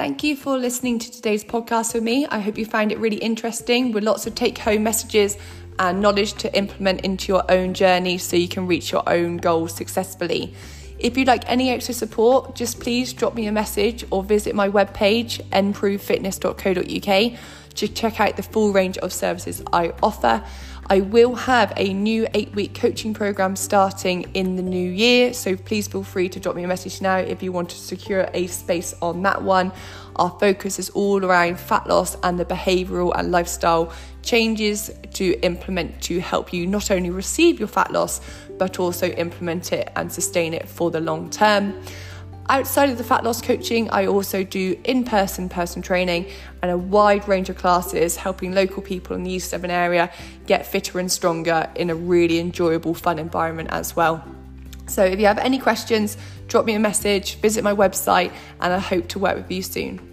Thank 0.02 0.24
you 0.24 0.34
for 0.34 0.58
listening 0.58 0.98
to 0.98 1.12
today's 1.12 1.44
podcast 1.44 1.94
with 1.94 2.02
me. 2.02 2.26
I 2.26 2.40
hope 2.40 2.58
you 2.58 2.66
found 2.66 2.90
it 2.90 2.98
really 2.98 3.18
interesting 3.18 3.92
with 3.92 4.02
lots 4.02 4.26
of 4.26 4.34
take 4.34 4.58
home 4.58 4.82
messages 4.82 5.38
and 5.78 6.00
knowledge 6.00 6.32
to 6.38 6.52
implement 6.58 7.02
into 7.02 7.28
your 7.28 7.48
own 7.48 7.72
journey 7.72 8.18
so 8.18 8.34
you 8.34 8.48
can 8.48 8.66
reach 8.66 8.90
your 8.90 9.08
own 9.08 9.36
goals 9.36 9.72
successfully. 9.72 10.54
If 10.98 11.16
you'd 11.16 11.28
like 11.28 11.48
any 11.48 11.70
extra 11.70 11.94
support, 11.94 12.56
just 12.56 12.80
please 12.80 13.12
drop 13.12 13.36
me 13.36 13.46
a 13.46 13.52
message 13.52 14.04
or 14.10 14.24
visit 14.24 14.56
my 14.56 14.68
webpage, 14.68 15.40
improvefitness.co.uk, 15.50 17.38
to 17.74 17.88
check 17.88 18.20
out 18.20 18.36
the 18.36 18.42
full 18.42 18.72
range 18.72 18.98
of 18.98 19.12
services 19.12 19.62
I 19.72 19.92
offer. 20.02 20.44
I 20.88 21.00
will 21.00 21.34
have 21.34 21.72
a 21.76 21.94
new 21.94 22.26
eight 22.34 22.54
week 22.54 22.74
coaching 22.74 23.14
program 23.14 23.56
starting 23.56 24.22
in 24.34 24.56
the 24.56 24.62
new 24.62 24.90
year, 24.90 25.32
so 25.32 25.56
please 25.56 25.86
feel 25.88 26.02
free 26.02 26.28
to 26.30 26.40
drop 26.40 26.56
me 26.56 26.64
a 26.64 26.68
message 26.68 27.00
now 27.00 27.16
if 27.16 27.42
you 27.42 27.52
want 27.52 27.70
to 27.70 27.76
secure 27.76 28.28
a 28.34 28.46
space 28.48 28.94
on 29.00 29.22
that 29.22 29.42
one. 29.42 29.72
Our 30.16 30.30
focus 30.38 30.78
is 30.78 30.90
all 30.90 31.24
around 31.24 31.58
fat 31.58 31.86
loss 31.86 32.16
and 32.22 32.38
the 32.38 32.44
behavioural 32.44 33.12
and 33.16 33.30
lifestyle 33.30 33.92
changes 34.22 34.90
to 35.14 35.32
implement 35.40 36.02
to 36.02 36.20
help 36.20 36.52
you 36.52 36.66
not 36.66 36.90
only 36.90 37.10
receive 37.10 37.58
your 37.58 37.68
fat 37.68 37.92
loss 37.92 38.20
but 38.58 38.78
also 38.78 39.08
implement 39.08 39.72
it 39.72 39.90
and 39.96 40.12
sustain 40.12 40.52
it 40.52 40.68
for 40.68 40.90
the 40.90 41.00
long 41.00 41.30
term. 41.30 41.82
Outside 42.48 42.90
of 42.90 42.98
the 42.98 43.04
fat 43.04 43.24
loss 43.24 43.40
coaching, 43.40 43.88
I 43.90 44.06
also 44.06 44.42
do 44.42 44.78
in 44.84 45.04
person 45.04 45.48
person 45.48 45.80
training 45.80 46.26
and 46.60 46.70
a 46.70 46.76
wide 46.76 47.26
range 47.28 47.48
of 47.48 47.56
classes 47.56 48.16
helping 48.16 48.52
local 48.52 48.82
people 48.82 49.14
in 49.16 49.22
the 49.22 49.30
East 49.30 49.52
Devon 49.52 49.70
area 49.70 50.10
get 50.46 50.66
fitter 50.66 50.98
and 50.98 51.10
stronger 51.10 51.70
in 51.76 51.88
a 51.88 51.94
really 51.94 52.40
enjoyable, 52.40 52.94
fun 52.94 53.18
environment 53.18 53.70
as 53.70 53.94
well. 53.94 54.24
So 54.86 55.04
if 55.04 55.20
you 55.20 55.26
have 55.26 55.38
any 55.38 55.58
questions, 55.58 56.16
drop 56.48 56.66
me 56.66 56.74
a 56.74 56.80
message, 56.80 57.36
visit 57.36 57.62
my 57.62 57.72
website, 57.72 58.32
and 58.60 58.72
I 58.72 58.78
hope 58.78 59.08
to 59.08 59.18
work 59.18 59.36
with 59.36 59.50
you 59.50 59.62
soon. 59.62 60.11